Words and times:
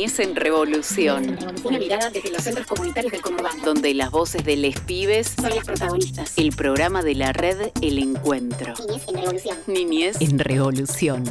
Niñez 0.00 0.18
en 0.20 0.34
Revolución. 0.34 1.38
Una 1.62 1.78
mirada 1.78 2.08
desde 2.08 2.30
los 2.30 2.40
centros 2.40 2.66
comunitarios 2.66 3.12
del 3.12 3.20
conurbano. 3.20 3.62
Donde 3.62 3.92
las 3.92 4.10
voces 4.10 4.42
de 4.46 4.56
les 4.56 4.80
pibes 4.80 5.36
son 5.38 5.50
las 5.50 5.66
protagonistas. 5.66 6.38
El 6.38 6.52
programa 6.52 7.02
de 7.02 7.14
la 7.14 7.34
red 7.34 7.70
El 7.82 7.98
Encuentro. 7.98 8.72
Niñez 8.78 9.06
en 9.08 9.14
Revolución. 9.18 9.58
Niñez 9.66 10.20
en 10.22 10.38
Revolución. 10.38 11.24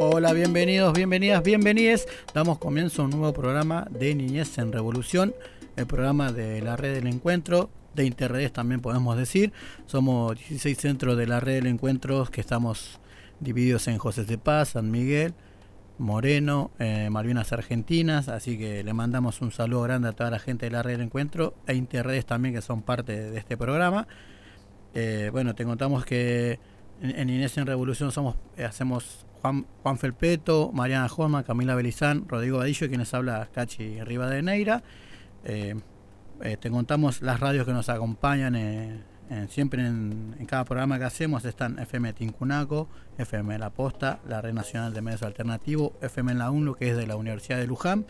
Hola, 0.00 0.32
bienvenidos, 0.32 0.92
bienvenidas, 0.92 1.44
bienvenides. 1.44 2.08
Damos 2.34 2.58
comienzo 2.58 3.02
a 3.02 3.04
un 3.04 3.12
nuevo 3.12 3.32
programa 3.32 3.86
de 3.90 4.12
Niñez 4.16 4.58
en 4.58 4.72
Revolución, 4.72 5.36
el 5.76 5.86
programa 5.86 6.32
de 6.32 6.60
la 6.62 6.76
red 6.76 6.92
del 6.92 7.06
encuentro, 7.06 7.70
de 7.94 8.06
Interredes 8.06 8.52
también 8.52 8.80
podemos 8.80 9.16
decir. 9.16 9.52
Somos 9.86 10.36
16 10.36 10.76
centros 10.76 11.16
de 11.16 11.28
la 11.28 11.38
red 11.38 11.54
del 11.54 11.68
encuentro 11.68 12.26
que 12.26 12.40
estamos 12.40 12.98
divididos 13.40 13.88
en 13.88 13.98
José 13.98 14.24
de 14.24 14.38
Paz, 14.38 14.70
San 14.70 14.90
Miguel, 14.90 15.34
Moreno, 15.98 16.70
eh, 16.78 17.08
Malvinas 17.10 17.52
Argentinas, 17.52 18.28
así 18.28 18.58
que 18.58 18.82
le 18.82 18.92
mandamos 18.92 19.40
un 19.40 19.52
saludo 19.52 19.82
grande 19.82 20.08
a 20.08 20.12
toda 20.12 20.30
la 20.30 20.38
gente 20.38 20.66
de 20.66 20.70
la 20.70 20.82
red 20.82 20.92
del 20.92 21.02
encuentro 21.02 21.54
e 21.66 21.74
Interredes 21.74 22.26
también 22.26 22.54
que 22.54 22.62
son 22.62 22.82
parte 22.82 23.30
de 23.30 23.38
este 23.38 23.56
programa. 23.56 24.08
Eh, 24.94 25.30
bueno, 25.32 25.54
te 25.54 25.64
contamos 25.64 26.04
que 26.04 26.58
en, 27.00 27.28
Inés 27.28 27.56
en 27.58 27.66
Revolución 27.66 28.12
somos, 28.12 28.36
eh, 28.56 28.64
hacemos 28.64 29.26
Juan, 29.42 29.66
Juan 29.82 29.98
Felpeto, 29.98 30.70
Mariana 30.72 31.08
Joma, 31.08 31.42
Camila 31.44 31.74
Belizán, 31.74 32.28
Rodrigo 32.28 32.58
Badillo, 32.58 32.88
quienes 32.88 33.12
habla 33.14 33.48
Cachi 33.52 34.02
Rivadeneira. 34.02 34.82
Eh, 35.44 35.74
eh, 36.42 36.56
te 36.56 36.70
contamos 36.70 37.22
las 37.22 37.40
radios 37.40 37.66
que 37.66 37.72
nos 37.72 37.88
acompañan 37.88 38.54
siempre 39.48 39.86
en, 39.86 40.34
cada 40.46 40.64
programa 40.64 40.98
que 40.98 41.04
hacemos. 41.04 41.44
Están 41.44 41.78
FM 41.78 42.12
Tincunaco, 42.12 42.88
FM 43.18 43.58
La 43.58 43.70
Posta, 43.70 44.20
la 44.28 44.40
Red 44.40 44.54
Nacional 44.54 44.94
de 44.94 45.02
Medios 45.02 45.22
Alternativos, 45.22 45.92
FM 46.00 46.34
la 46.34 46.50
UNLU, 46.50 46.74
que 46.74 46.90
es 46.90 46.96
de 46.96 47.06
la 47.06 47.16
Universidad 47.16 47.58
de 47.58 47.66
Luján, 47.66 48.06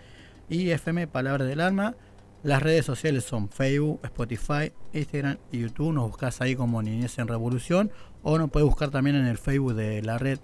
y 0.48 0.70
FM 0.70 1.06
Palabra 1.08 1.44
del 1.44 1.60
Alma. 1.60 1.94
Las 2.42 2.62
redes 2.62 2.84
sociales 2.84 3.24
son 3.24 3.48
Facebook, 3.48 4.00
Spotify, 4.04 4.72
Instagram 4.92 5.38
y 5.50 5.60
YouTube. 5.60 5.94
Nos 5.94 6.08
buscas 6.08 6.40
ahí 6.42 6.54
como 6.54 6.82
Niñez 6.82 7.18
en 7.18 7.26
Revolución 7.26 7.90
o 8.22 8.36
nos 8.36 8.50
puedes 8.50 8.68
buscar 8.68 8.90
también 8.90 9.16
en 9.16 9.26
el 9.26 9.38
Facebook 9.38 9.74
de 9.74 10.02
la 10.02 10.18
red 10.18 10.38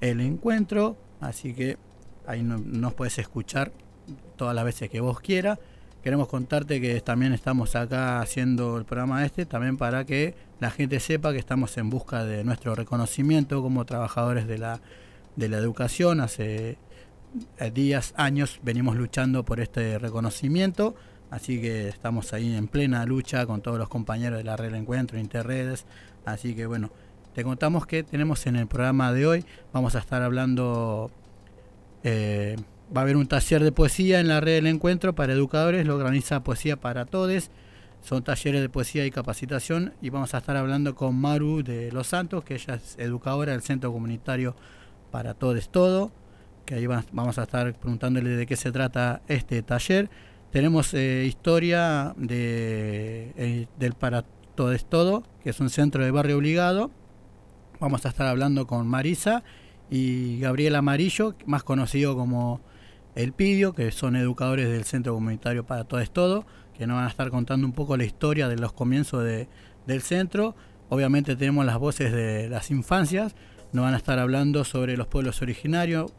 El 0.00 0.20
Encuentro. 0.20 0.96
Así 1.20 1.54
que 1.54 1.76
ahí 2.26 2.42
nos 2.42 2.94
puedes 2.94 3.18
escuchar 3.18 3.72
todas 4.36 4.54
las 4.54 4.64
veces 4.64 4.90
que 4.90 5.00
vos 5.00 5.20
quieras. 5.20 5.58
Queremos 6.02 6.28
contarte 6.28 6.80
que 6.80 7.00
también 7.00 7.32
estamos 7.32 7.76
acá 7.76 8.20
haciendo 8.20 8.78
el 8.78 8.84
programa 8.84 9.24
este, 9.24 9.46
también 9.46 9.76
para 9.76 10.04
que 10.04 10.34
la 10.58 10.70
gente 10.70 10.98
sepa 11.00 11.32
que 11.32 11.38
estamos 11.38 11.76
en 11.76 11.90
busca 11.90 12.24
de 12.24 12.42
nuestro 12.44 12.74
reconocimiento 12.74 13.62
como 13.62 13.84
trabajadores 13.84 14.46
de 14.46 14.58
la, 14.58 14.80
de 15.36 15.48
la 15.48 15.58
educación. 15.58 16.20
Hace 16.20 16.78
eh, 17.58 17.70
días, 17.70 18.14
años 18.16 18.60
venimos 18.62 18.96
luchando 18.96 19.44
por 19.44 19.60
este 19.60 19.98
reconocimiento 19.98 20.94
Así 21.30 21.60
que 21.60 21.88
estamos 21.88 22.32
ahí 22.32 22.54
en 22.54 22.66
plena 22.66 23.06
lucha 23.06 23.46
con 23.46 23.62
todos 23.62 23.78
los 23.78 23.88
compañeros 23.88 24.38
de 24.38 24.44
la 24.44 24.56
Red 24.56 24.74
Encuentro, 24.74 25.18
Interredes. 25.18 25.86
Así 26.24 26.54
que 26.54 26.66
bueno, 26.66 26.90
te 27.34 27.44
contamos 27.44 27.86
que 27.86 28.02
tenemos 28.02 28.46
en 28.46 28.56
el 28.56 28.66
programa 28.66 29.12
de 29.12 29.26
hoy, 29.26 29.44
vamos 29.72 29.94
a 29.94 30.00
estar 30.00 30.22
hablando, 30.22 31.10
eh, 32.02 32.56
va 32.94 33.02
a 33.02 33.04
haber 33.04 33.16
un 33.16 33.26
taller 33.26 33.62
de 33.62 33.72
poesía 33.72 34.20
en 34.20 34.28
la 34.28 34.40
Red 34.40 34.56
del 34.56 34.66
Encuentro 34.66 35.14
para 35.14 35.32
educadores, 35.32 35.86
lo 35.86 35.96
organiza 35.96 36.42
Poesía 36.42 36.76
para 36.76 37.06
Todos. 37.06 37.50
Son 38.02 38.24
talleres 38.24 38.62
de 38.62 38.68
poesía 38.68 39.04
y 39.04 39.10
capacitación 39.10 39.92
y 40.00 40.08
vamos 40.08 40.34
a 40.34 40.38
estar 40.38 40.56
hablando 40.56 40.94
con 40.94 41.14
Maru 41.16 41.62
de 41.62 41.92
Los 41.92 42.08
Santos, 42.08 42.42
que 42.44 42.54
ella 42.54 42.74
es 42.74 42.96
educadora 42.98 43.52
del 43.52 43.60
Centro 43.60 43.92
Comunitario 43.92 44.56
para 45.10 45.34
Todos 45.34 45.70
Todo, 45.70 46.10
que 46.64 46.76
ahí 46.76 46.86
vamos 46.86 47.38
a 47.38 47.42
estar 47.42 47.72
preguntándole 47.74 48.30
de 48.30 48.46
qué 48.46 48.56
se 48.56 48.72
trata 48.72 49.22
este 49.28 49.62
taller. 49.62 50.08
Tenemos 50.50 50.94
eh, 50.94 51.24
historia 51.26 52.14
de, 52.16 53.32
eh, 53.36 53.66
del 53.78 53.92
Para 53.92 54.24
Todo 54.54 54.72
es 54.72 54.84
Todo, 54.86 55.22
que 55.42 55.50
es 55.50 55.60
un 55.60 55.70
centro 55.70 56.02
de 56.02 56.10
barrio 56.10 56.38
obligado. 56.38 56.90
Vamos 57.78 58.04
a 58.06 58.08
estar 58.08 58.26
hablando 58.26 58.66
con 58.66 58.88
Marisa 58.88 59.44
y 59.90 60.40
Gabriel 60.40 60.74
Amarillo, 60.74 61.34
más 61.46 61.62
conocido 61.62 62.16
como 62.16 62.60
El 63.14 63.32
Pidio, 63.32 63.72
que 63.72 63.90
son 63.90 64.16
educadores 64.16 64.68
del 64.68 64.84
Centro 64.84 65.14
Comunitario 65.14 65.64
Para 65.64 65.84
Todo 65.84 66.00
es 66.00 66.10
Todo, 66.10 66.46
que 66.76 66.86
nos 66.86 66.96
van 66.96 67.06
a 67.06 67.08
estar 67.08 67.30
contando 67.30 67.66
un 67.66 67.72
poco 67.72 67.96
la 67.96 68.04
historia 68.04 68.48
de 68.48 68.56
los 68.56 68.72
comienzos 68.72 69.24
de, 69.24 69.48
del 69.86 70.00
centro. 70.02 70.54
Obviamente 70.88 71.36
tenemos 71.36 71.66
las 71.66 71.78
voces 71.78 72.12
de 72.12 72.48
las 72.48 72.70
infancias, 72.70 73.34
nos 73.72 73.84
van 73.84 73.94
a 73.94 73.96
estar 73.96 74.18
hablando 74.18 74.64
sobre 74.64 74.96
los 74.96 75.06
pueblos 75.06 75.42
originarios. 75.42 76.12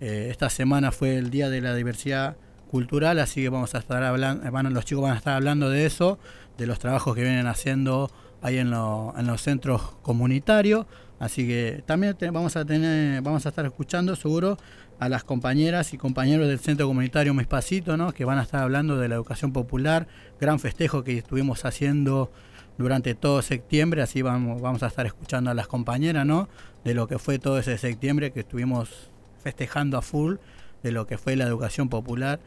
Eh, 0.00 0.28
esta 0.30 0.50
semana 0.50 0.92
fue 0.92 1.16
el 1.16 1.30
Día 1.30 1.48
de 1.48 1.60
la 1.60 1.74
Diversidad 1.74 2.36
cultural, 2.70 3.18
así 3.18 3.42
que 3.42 3.48
vamos 3.48 3.74
a 3.74 3.78
estar 3.78 4.02
hablando, 4.02 4.70
los 4.70 4.84
chicos 4.84 5.02
van 5.02 5.12
a 5.12 5.16
estar 5.16 5.34
hablando 5.34 5.70
de 5.70 5.86
eso, 5.86 6.18
de 6.58 6.66
los 6.66 6.78
trabajos 6.78 7.14
que 7.14 7.22
vienen 7.22 7.46
haciendo 7.46 8.10
ahí 8.42 8.58
en, 8.58 8.72
en 8.72 9.26
los 9.26 9.42
centros 9.42 9.96
comunitarios, 10.02 10.86
así 11.20 11.46
que 11.46 11.84
también 11.86 12.16
vamos 12.32 12.56
a 12.56 12.64
tener, 12.64 13.22
vamos 13.22 13.46
a 13.46 13.50
estar 13.50 13.64
escuchando 13.64 14.16
seguro 14.16 14.58
a 14.98 15.08
las 15.08 15.24
compañeras 15.24 15.92
y 15.92 15.98
compañeros 15.98 16.48
del 16.48 16.58
centro 16.58 16.86
comunitario 16.86 17.34
Mespacito, 17.34 17.96
¿no? 17.96 18.12
que 18.12 18.24
van 18.24 18.38
a 18.38 18.42
estar 18.42 18.62
hablando 18.62 18.96
de 18.96 19.08
la 19.08 19.16
educación 19.16 19.52
popular, 19.52 20.06
gran 20.40 20.60
festejo 20.60 21.04
que 21.04 21.18
estuvimos 21.18 21.64
haciendo 21.64 22.30
durante 22.78 23.14
todo 23.14 23.42
septiembre, 23.42 24.02
así 24.02 24.22
vamos, 24.22 24.60
vamos 24.60 24.82
a 24.82 24.88
estar 24.88 25.06
escuchando 25.06 25.50
a 25.50 25.54
las 25.54 25.68
compañeras, 25.68 26.26
¿no? 26.26 26.48
De 26.82 26.92
lo 26.92 27.06
que 27.06 27.20
fue 27.20 27.38
todo 27.38 27.58
ese 27.58 27.78
septiembre 27.78 28.32
que 28.32 28.40
estuvimos 28.40 29.10
festejando 29.44 29.96
a 29.96 30.02
full, 30.02 30.36
de 30.82 30.90
lo 30.90 31.06
que 31.06 31.16
fue 31.16 31.36
la 31.36 31.44
educación 31.44 31.88
popular 31.88 32.40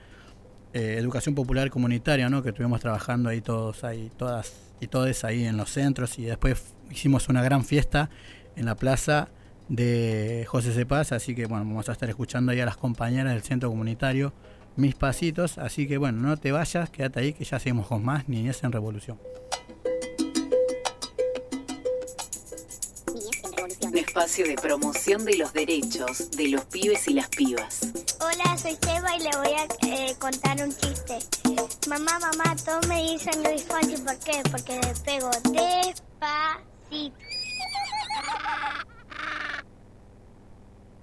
eh, 0.73 0.97
educación 0.99 1.33
popular 1.33 1.69
comunitaria, 1.69 2.29
¿no? 2.29 2.43
Que 2.43 2.49
estuvimos 2.49 2.81
trabajando 2.81 3.29
ahí 3.29 3.41
todos, 3.41 3.83
ahí 3.83 4.11
todas 4.17 4.53
y 4.79 4.87
todos 4.87 5.23
ahí 5.23 5.45
en 5.45 5.57
los 5.57 5.71
centros 5.71 6.19
y 6.19 6.25
después 6.25 6.75
hicimos 6.91 7.29
una 7.29 7.41
gran 7.41 7.63
fiesta 7.63 8.09
en 8.55 8.65
la 8.65 8.75
plaza 8.75 9.29
de 9.69 10.45
José 10.47 10.73
Cepaz, 10.73 11.11
así 11.11 11.35
que 11.35 11.45
bueno, 11.45 11.66
vamos 11.66 11.89
a 11.89 11.91
estar 11.91 12.09
escuchando 12.09 12.51
ahí 12.51 12.59
a 12.59 12.66
las 12.66 12.78
compañeras 12.78 13.33
del 13.33 13.44
centro 13.44 13.69
comunitario 13.69 14.33
Mis 14.75 14.95
Pasitos, 14.95 15.57
así 15.57 15.88
que 15.88 15.97
bueno, 15.97 16.22
no 16.22 16.38
te 16.38 16.51
vayas, 16.51 16.89
quédate 16.89 17.19
ahí 17.19 17.33
que 17.33 17.44
ya 17.44 17.59
seguimos 17.59 17.88
con 17.88 18.03
más 18.03 18.27
Niñez 18.29 18.63
en 18.63 18.72
Revolución. 18.72 19.17
espacio 24.17 24.47
de 24.47 24.56
promoción 24.56 25.25
de 25.25 25.38
los 25.38 25.53
derechos 25.53 26.31
de 26.31 26.50
los 26.50 26.66
pibes 26.66 27.07
y 27.07 27.13
las 27.13 27.29
pibas. 27.29 27.81
Hola, 28.19 28.57
soy 28.57 28.75
Seba 28.81 29.16
y 29.16 29.19
le 29.19 29.29
voy 29.38 29.53
a 29.53 29.67
eh, 29.88 30.16
contar 30.17 30.57
un 30.63 30.75
chiste. 30.75 31.19
Mamá, 31.88 32.17
mamá, 32.19 32.56
todos 32.66 32.88
me 32.88 33.00
dicen 33.03 33.44
Luis 33.44 33.63
Fonsi, 33.63 34.01
¿por 34.01 34.17
qué? 34.19 34.41
Porque 34.50 34.73
le 34.73 34.94
pego 35.06 35.29
despacito. 35.51 37.36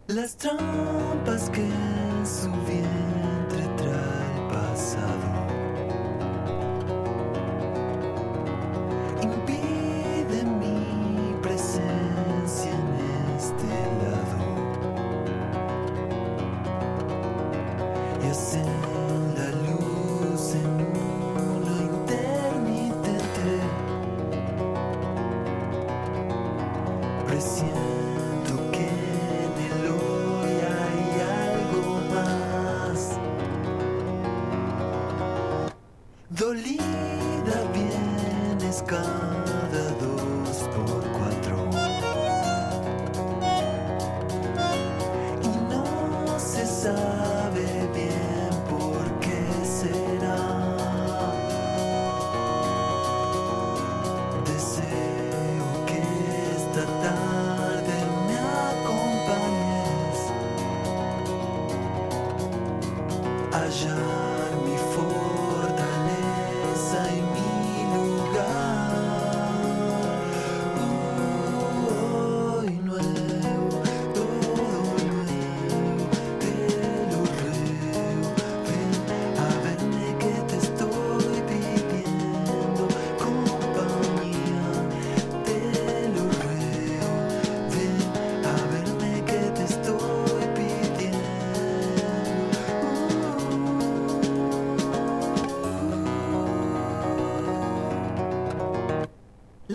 Las 0.06 0.36
trampas 0.36 1.48
que 1.48 1.66
su 2.26 2.50
vientre 2.66 3.66
trae 3.78 4.48
pasado 4.50 5.23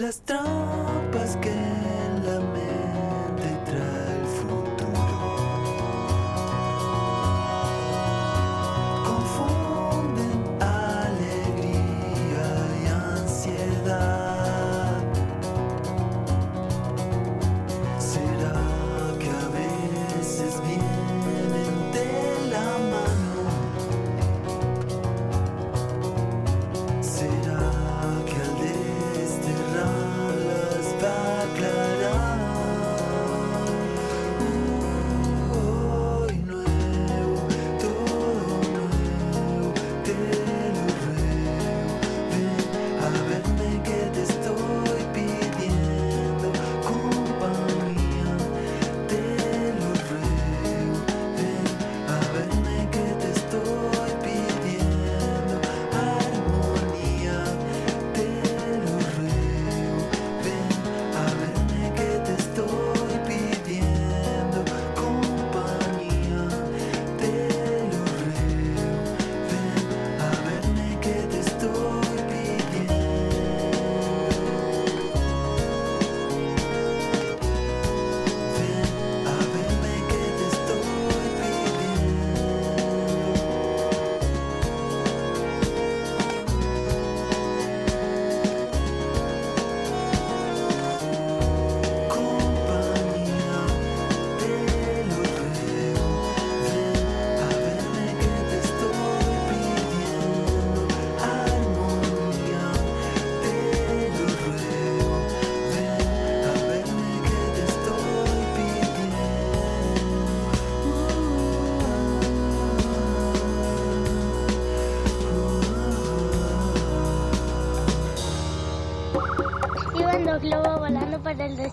las 0.09 0.25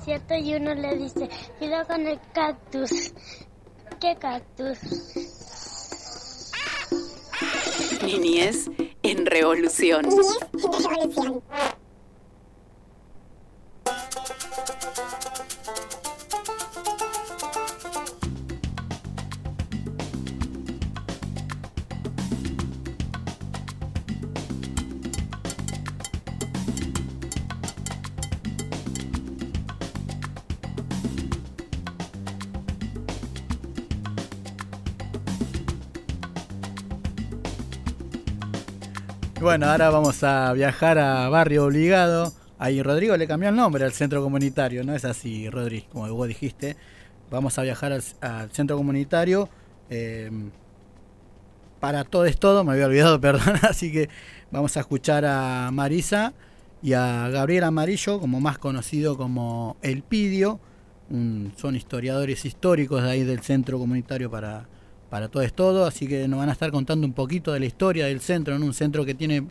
desierto 0.06 0.34
y 0.36 0.54
uno 0.54 0.74
le 0.74 0.96
dice, 0.96 1.28
cuidado 1.58 1.86
con 1.88 2.06
el 2.06 2.20
cactus. 2.32 3.12
¿Qué 4.00 4.14
cactus? 4.16 4.78
Niñez 8.04 8.70
en 9.02 9.26
revolución. 9.26 10.06
Bueno, 39.56 39.72
ahora 39.72 39.88
vamos 39.88 40.22
a 40.22 40.52
viajar 40.52 40.98
a 40.98 41.30
Barrio 41.30 41.64
Obligado. 41.64 42.30
Ahí 42.58 42.82
Rodrigo 42.82 43.16
le 43.16 43.26
cambió 43.26 43.48
el 43.48 43.56
nombre 43.56 43.86
al 43.86 43.92
centro 43.92 44.22
comunitario, 44.22 44.84
¿no 44.84 44.94
es 44.94 45.06
así, 45.06 45.48
Rodri? 45.48 45.86
Como 45.90 46.12
vos 46.12 46.28
dijiste. 46.28 46.76
Vamos 47.30 47.58
a 47.58 47.62
viajar 47.62 47.90
al, 47.90 48.50
centro 48.52 48.76
comunitario. 48.76 49.48
eh, 49.88 50.30
para 51.80 52.04
todo 52.04 52.26
es 52.26 52.36
todo, 52.38 52.64
me 52.64 52.72
había 52.72 52.84
olvidado, 52.84 53.18
perdón. 53.22 53.54
Así 53.62 53.90
que 53.90 54.10
vamos 54.50 54.76
a 54.76 54.80
escuchar 54.80 55.24
a 55.24 55.70
Marisa 55.72 56.34
y 56.82 56.92
a 56.92 57.30
Gabriel 57.30 57.64
Amarillo, 57.64 58.20
como 58.20 58.40
más 58.40 58.58
conocido 58.58 59.16
como 59.16 59.78
El 59.80 60.02
Pidio. 60.02 60.60
Son 61.56 61.74
historiadores 61.74 62.44
históricos 62.44 63.02
de 63.02 63.10
ahí 63.10 63.24
del 63.24 63.40
centro 63.40 63.78
comunitario 63.78 64.30
para, 64.30 64.68
para 65.10 65.28
todo 65.28 65.42
es 65.42 65.52
todo. 65.52 65.86
Así 65.86 66.06
que 66.06 66.28
nos 66.28 66.38
van 66.38 66.48
a 66.48 66.52
estar 66.52 66.70
contando 66.70 67.06
un 67.06 67.12
poquito 67.12 67.52
de 67.52 67.60
la 67.60 67.66
historia 67.66 68.06
del 68.06 68.20
centro, 68.20 68.54
en 68.54 68.62
un 68.62 68.74
centro 68.74 69.04
que 69.04 69.14
tiene, 69.14 69.46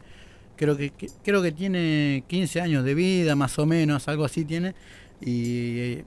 creo 0.56 0.78
que, 0.78 0.92
creo 1.24 1.42
que 1.42 1.52
tiene 1.52 2.24
15 2.28 2.62
años 2.62 2.84
de 2.84 2.94
vida, 2.94 3.36
más 3.36 3.58
o 3.60 3.66
menos, 3.66 4.08
algo 4.08 4.26
así 4.26 4.46
tiene. 4.46 4.76
Y, 5.22 6.00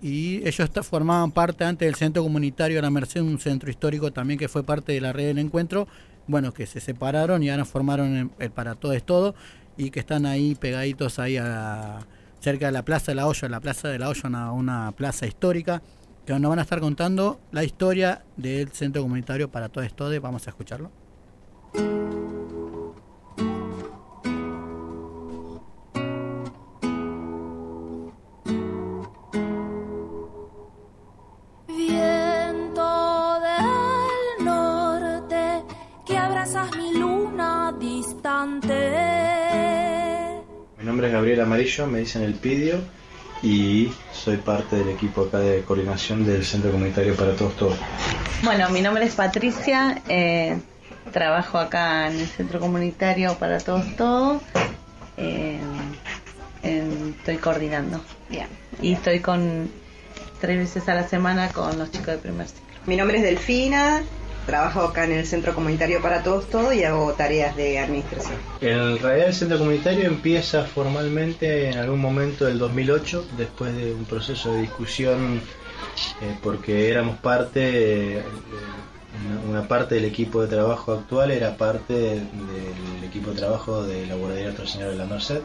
y 0.00 0.46
ellos 0.46 0.68
formaban 0.82 1.30
parte 1.30 1.64
antes 1.64 1.86
del 1.86 1.94
centro 1.94 2.22
comunitario 2.22 2.76
de 2.76 2.82
la 2.82 2.90
Merced, 2.90 3.20
un 3.20 3.38
centro 3.38 3.70
histórico 3.70 4.12
también 4.12 4.38
que 4.38 4.48
fue 4.48 4.64
parte 4.64 4.92
de 4.92 5.00
la 5.00 5.12
red 5.12 5.26
del 5.26 5.38
encuentro. 5.38 5.86
Bueno, 6.26 6.52
que 6.52 6.66
se 6.66 6.80
separaron 6.80 7.42
y 7.42 7.50
ahora 7.50 7.64
formaron 7.64 8.30
el, 8.38 8.50
para 8.50 8.74
todo 8.74 8.92
es 8.92 9.04
todo 9.04 9.34
y 9.76 9.90
que 9.90 10.00
están 10.00 10.26
ahí 10.26 10.54
pegaditos 10.54 11.18
ahí 11.18 11.36
a, 11.36 12.00
cerca 12.40 12.66
de 12.66 12.72
la 12.72 12.84
Plaza 12.84 13.12
de 13.12 13.16
la 13.16 13.26
Olla, 13.26 13.48
la 13.48 13.60
Plaza 13.60 13.88
de 13.88 13.98
la 13.98 14.12
una, 14.24 14.52
una 14.52 14.92
plaza 14.92 15.26
histórica, 15.26 15.82
que 16.24 16.38
nos 16.38 16.48
van 16.48 16.58
a 16.58 16.62
estar 16.62 16.80
contando 16.80 17.40
la 17.50 17.64
historia 17.64 18.24
del 18.36 18.70
centro 18.70 19.02
comunitario 19.02 19.50
para 19.50 19.68
todo 19.68 19.84
esto. 19.84 20.08
De, 20.08 20.18
vamos 20.18 20.46
a 20.46 20.50
escucharlo. 20.50 20.90
Viento 31.66 33.40
del 33.40 34.44
norte 34.44 35.64
que 36.06 36.18
abrazas 36.18 36.76
mi 36.76 36.98
luna 36.98 37.74
distante. 37.78 38.74
Mi 40.78 40.84
nombre 40.84 41.08
es 41.08 41.12
Gabriel 41.12 41.40
Amarillo, 41.40 41.86
me 41.86 42.00
dicen 42.00 42.22
el 42.22 42.34
Pidio 42.34 43.01
y 43.42 43.92
soy 44.12 44.36
parte 44.36 44.76
del 44.76 44.90
equipo 44.90 45.22
acá 45.22 45.38
de 45.38 45.62
coordinación 45.62 46.24
del 46.24 46.44
Centro 46.44 46.70
Comunitario 46.70 47.14
para 47.16 47.34
Todos 47.34 47.56
Todos. 47.56 47.78
Bueno, 48.42 48.68
mi 48.70 48.80
nombre 48.82 49.04
es 49.04 49.14
Patricia, 49.14 50.00
eh, 50.08 50.58
trabajo 51.12 51.58
acá 51.58 52.08
en 52.08 52.20
el 52.20 52.26
Centro 52.26 52.60
Comunitario 52.60 53.34
para 53.38 53.58
Todos 53.58 53.96
Todos. 53.96 54.42
eh, 55.16 55.58
en- 56.62 57.14
estoy 57.18 57.36
coordinando. 57.36 58.00
Bien. 58.30 58.46
Y 58.80 58.92
estoy 58.94 59.20
con 59.20 59.68
tres 60.40 60.58
veces 60.58 60.88
a 60.88 60.94
la 60.94 61.06
semana 61.08 61.48
con 61.50 61.78
los 61.78 61.90
chicos 61.90 62.06
de 62.08 62.18
primer 62.18 62.46
ciclo. 62.48 62.62
Mi 62.86 62.96
nombre 62.96 63.18
es 63.18 63.22
Delfina, 63.24 64.02
trabajo 64.46 64.80
acá 64.80 65.04
en 65.04 65.12
el 65.12 65.26
Centro 65.26 65.54
Comunitario 65.54 66.00
para 66.02 66.22
Todos 66.22 66.48
Todo 66.48 66.72
y 66.72 66.84
hago 66.84 67.12
tareas 67.12 67.56
de 67.56 67.78
administración. 67.78 68.34
En 68.60 68.98
realidad 68.98 69.28
el 69.28 69.34
Centro 69.34 69.58
Comunitario 69.58 70.06
empieza 70.06 70.64
formalmente 70.64 71.70
en 71.70 71.78
algún 71.78 72.00
momento 72.00 72.44
del 72.44 72.58
2008, 72.58 73.26
después 73.36 73.74
de 73.76 73.92
un 73.92 74.04
proceso 74.04 74.52
de 74.52 74.62
discusión 74.62 75.40
eh, 76.20 76.36
porque 76.42 76.90
éramos 76.90 77.18
parte, 77.18 78.18
eh, 78.18 78.22
una, 79.48 79.66
parte 79.66 79.96
del 79.96 80.04
equipo 80.04 80.42
de 80.42 80.48
trabajo 80.48 80.92
actual 80.92 81.30
era 81.30 81.56
parte 81.56 81.92
del 81.94 83.04
equipo 83.04 83.30
de 83.30 83.36
trabajo 83.36 83.84
de 83.84 84.06
la 84.06 84.14
guardería 84.14 84.46
Nuestra 84.46 84.66
Señora 84.66 84.92
de 84.92 84.96
la 84.96 85.06
Merced. 85.06 85.40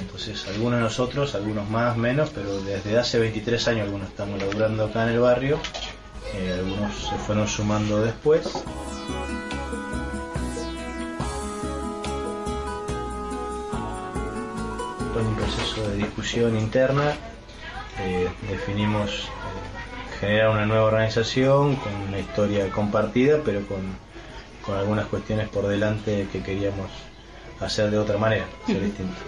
Entonces 0.00 0.46
algunos 0.48 0.78
de 0.78 0.84
nosotros, 0.84 1.34
algunos 1.34 1.68
más, 1.68 1.96
menos, 1.96 2.30
pero 2.30 2.60
desde 2.62 2.98
hace 2.98 3.18
23 3.18 3.68
años 3.68 3.84
algunos 3.84 4.08
estamos 4.08 4.40
laburando 4.40 4.86
acá 4.86 5.04
en 5.04 5.10
el 5.10 5.20
barrio, 5.20 5.58
eh, 6.34 6.56
algunos 6.58 7.08
se 7.08 7.16
fueron 7.16 7.46
sumando 7.46 8.00
después. 8.00 8.44
después 15.12 15.24
de 15.24 15.30
un 15.30 15.36
proceso 15.36 15.88
de 15.90 15.96
discusión 15.96 16.58
interna, 16.58 17.14
eh, 18.00 18.30
definimos 18.48 19.10
eh, 19.10 20.18
generar 20.20 20.48
una 20.50 20.64
nueva 20.64 20.84
organización 20.84 21.76
con 21.76 21.94
una 22.08 22.18
historia 22.18 22.70
compartida, 22.70 23.40
pero 23.44 23.66
con, 23.66 23.80
con 24.64 24.78
algunas 24.78 25.06
cuestiones 25.06 25.48
por 25.48 25.66
delante 25.66 26.28
que 26.32 26.42
queríamos 26.42 26.90
hacer 27.60 27.90
de 27.90 27.98
otra 27.98 28.16
manera, 28.16 28.46
ser 28.66 28.80
distinto. 28.82 29.20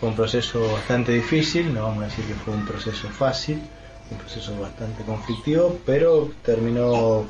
Fue 0.00 0.08
un 0.08 0.16
proceso 0.16 0.72
bastante 0.72 1.12
difícil, 1.12 1.72
no 1.72 1.84
vamos 1.84 2.02
a 2.02 2.06
decir 2.06 2.24
que 2.26 2.34
fue 2.34 2.52
un 2.52 2.66
proceso 2.66 3.08
fácil, 3.08 3.62
un 4.14 4.20
proceso 4.20 4.58
bastante 4.60 5.04
conflictivo, 5.04 5.78
pero 5.84 6.30
terminó 6.44 7.24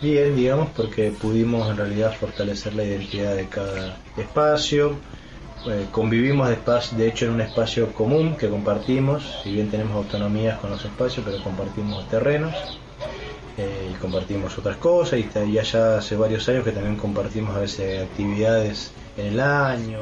bien, 0.00 0.36
digamos, 0.36 0.68
porque 0.76 1.10
pudimos 1.10 1.68
en 1.70 1.76
realidad 1.76 2.14
fortalecer 2.18 2.74
la 2.74 2.84
identidad 2.84 3.34
de 3.34 3.46
cada 3.46 3.96
espacio. 4.16 4.96
Eh, 5.68 5.86
convivimos 5.90 6.48
de, 6.48 6.58
de 6.96 7.08
hecho 7.08 7.24
en 7.26 7.32
un 7.32 7.40
espacio 7.40 7.92
común 7.92 8.36
que 8.36 8.48
compartimos, 8.48 9.40
si 9.42 9.52
bien 9.52 9.68
tenemos 9.70 9.96
autonomías 9.96 10.58
con 10.58 10.70
los 10.70 10.84
espacios, 10.84 11.24
pero 11.24 11.42
compartimos 11.42 12.08
terrenos 12.08 12.54
eh, 13.56 13.90
y 13.90 13.94
compartimos 13.94 14.56
otras 14.58 14.76
cosas 14.76 15.18
y, 15.18 15.28
y 15.50 15.58
allá 15.58 15.98
hace 15.98 16.14
varios 16.14 16.48
años 16.48 16.62
que 16.62 16.72
también 16.72 16.96
compartimos 16.96 17.56
a 17.56 17.60
veces 17.60 18.02
actividades 18.02 18.92
en 19.16 19.26
el 19.26 19.40
año. 19.40 20.00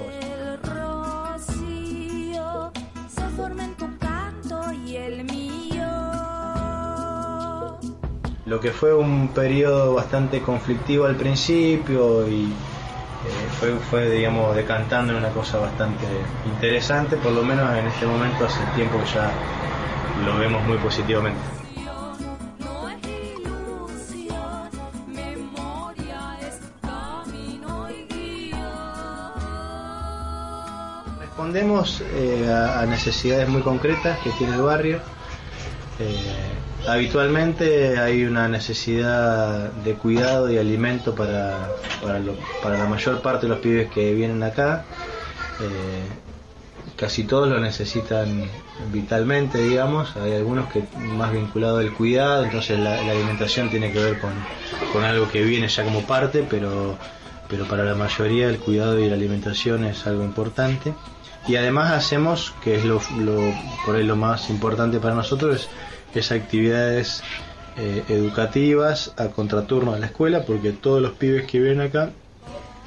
Lo 8.46 8.60
que 8.60 8.72
fue 8.72 8.94
un 8.94 9.28
periodo 9.28 9.94
bastante 9.94 10.42
conflictivo 10.42 11.06
al 11.06 11.16
principio 11.16 12.28
y 12.28 12.44
eh, 12.44 13.48
fue, 13.58 13.74
fue, 13.90 14.10
digamos, 14.10 14.54
decantando 14.54 15.14
en 15.14 15.18
una 15.18 15.30
cosa 15.30 15.58
bastante 15.58 16.04
interesante, 16.44 17.16
por 17.16 17.32
lo 17.32 17.42
menos 17.42 17.74
en 17.78 17.86
este 17.86 18.04
momento 18.04 18.44
hace 18.44 18.60
tiempo 18.76 18.98
que 19.00 19.06
ya 19.14 19.32
lo 20.26 20.38
vemos 20.38 20.62
muy 20.64 20.76
positivamente. 20.76 21.40
Respondemos 31.18 32.02
eh, 32.12 32.46
a, 32.52 32.80
a 32.80 32.86
necesidades 32.86 33.48
muy 33.48 33.62
concretas 33.62 34.18
que 34.18 34.30
tiene 34.32 34.54
el 34.54 34.62
barrio. 34.62 35.00
Eh, 35.98 36.53
habitualmente 36.86 37.98
hay 37.98 38.24
una 38.24 38.48
necesidad 38.48 39.70
de 39.72 39.94
cuidado 39.94 40.50
y 40.50 40.58
alimento 40.58 41.14
para, 41.14 41.68
para, 42.62 42.76
la 42.78 42.86
mayor 42.86 43.20
parte 43.22 43.46
de 43.46 43.50
los 43.50 43.58
pibes 43.60 43.90
que 43.90 44.14
vienen 44.14 44.42
acá. 44.42 44.84
Eh, 45.60 46.02
casi 46.96 47.24
todos 47.24 47.48
lo 47.48 47.58
necesitan 47.60 48.42
vitalmente, 48.92 49.58
digamos. 49.58 50.16
Hay 50.16 50.32
algunos 50.34 50.70
que 50.72 50.82
más 51.16 51.32
vinculados 51.32 51.80
al 51.80 51.92
cuidado, 51.92 52.44
entonces 52.44 52.78
la, 52.78 53.02
la 53.02 53.12
alimentación 53.12 53.70
tiene 53.70 53.92
que 53.92 53.98
ver 54.02 54.18
con, 54.18 54.32
con 54.92 55.04
algo 55.04 55.30
que 55.30 55.42
viene 55.42 55.68
ya 55.68 55.84
como 55.84 56.00
parte, 56.02 56.44
pero, 56.48 56.96
pero 57.48 57.64
para 57.66 57.84
la 57.84 57.94
mayoría 57.94 58.48
el 58.48 58.58
cuidado 58.58 58.98
y 58.98 59.08
la 59.08 59.14
alimentación 59.14 59.84
es 59.84 60.06
algo 60.06 60.22
importante. 60.24 60.92
Y 61.46 61.56
además 61.56 61.92
hacemos, 61.92 62.54
que 62.62 62.76
es 62.76 62.84
lo, 62.86 63.00
lo- 63.18 63.52
por 63.84 63.96
ahí 63.96 64.04
lo 64.04 64.16
más 64.16 64.48
importante 64.48 64.98
para 64.98 65.14
nosotros, 65.14 65.56
es, 65.62 65.68
es 66.20 66.32
actividades 66.32 67.22
eh, 67.76 68.04
educativas 68.08 69.12
a 69.16 69.28
contraturno 69.28 69.94
a 69.94 69.98
la 69.98 70.06
escuela, 70.06 70.44
porque 70.44 70.72
todos 70.72 71.02
los 71.02 71.12
pibes 71.12 71.46
que 71.46 71.60
vienen 71.60 71.80
acá 71.80 72.10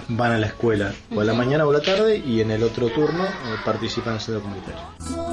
van 0.08 0.32
a 0.32 0.38
la 0.38 0.48
escuela, 0.48 0.94
o 1.14 1.20
a 1.20 1.26
la 1.26 1.34
mañana 1.34 1.66
o 1.66 1.70
a 1.72 1.74
la 1.74 1.82
tarde, 1.82 2.18
y 2.26 2.42
en 2.42 2.52
el 2.52 2.64
otro 2.64 2.90
turno 2.90 3.26
eh, 3.26 3.30
participan 3.66 4.14
en 4.14 4.16
el 4.16 4.22
centro 4.22 4.42
comunitario. 4.42 5.27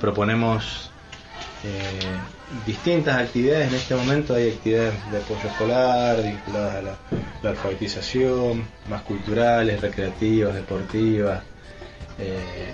Proponemos 0.00 0.90
eh, 1.64 2.00
distintas 2.66 3.16
actividades. 3.16 3.68
En 3.68 3.74
este 3.74 3.94
momento 3.94 4.34
hay 4.34 4.50
actividades 4.50 4.94
de 5.12 5.18
apoyo 5.18 5.48
escolar 5.48 6.22
vinculadas 6.22 6.74
a 6.76 6.82
la, 6.82 7.50
alfabetización, 7.50 8.64
más 8.88 9.02
culturales, 9.02 9.80
recreativas, 9.80 10.54
deportivas 10.54 11.42
eh, 12.18 12.72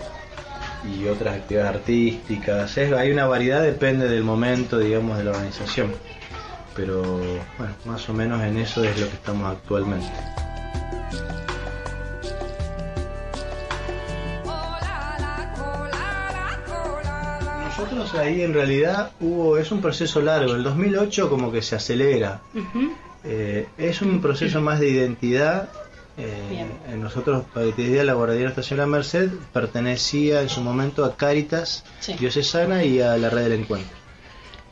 y 0.99 1.07
otras 1.09 1.37
actividades 1.37 1.77
artísticas. 1.77 2.77
Es- 2.77 2.93
hay 2.93 3.11
una 3.11 3.27
variedad, 3.27 3.63
depende 3.63 4.09
del 4.09 4.23
momento, 4.25 4.79
digamos, 4.79 5.19
de 5.19 5.25
la 5.25 5.31
organización. 5.33 5.95
Pero 6.75 7.03
bueno, 7.59 7.75
más 7.87 8.09
o 8.09 8.13
menos 8.13 8.43
en 8.43 8.59
eso 8.59 8.85
es 8.85 8.99
lo 8.99 9.09
que 9.09 9.15
estamos 9.15 9.51
actualmente. 9.51 10.09
Nosotros 17.79 18.15
ahí 18.15 18.43
en 18.43 18.55
realidad 18.55 19.11
hubo, 19.21 19.59
es 19.59 19.71
un 19.71 19.81
proceso 19.83 20.21
largo, 20.23 20.55
el 20.55 20.63
2008 20.63 21.29
como 21.29 21.53
que 21.53 21.61
se 21.63 21.77
acelera. 21.77 22.41
Eh, 23.25 23.67
es 23.77 24.01
un 24.03 24.21
proceso 24.21 24.61
más 24.61 24.81
de 24.81 24.89
identidad. 24.89 25.69
Eh, 26.17 26.67
nosotros, 26.97 27.45
Paquetería 27.53 28.03
La 28.05 28.15
Guardería 28.15 28.49
Estación 28.49 28.79
La 28.79 28.87
Merced, 28.87 29.31
pertenecía 29.53 30.41
en 30.41 30.49
su 30.49 30.63
momento 30.63 31.05
a 31.05 31.17
Cáritas 31.17 31.85
Sí. 32.01 32.15
Diocesana 32.19 32.83
y 32.85 33.01
a 33.03 33.17
la 33.19 33.29
Red 33.29 33.43
del 33.51 33.61
Encuentro. 33.61 33.97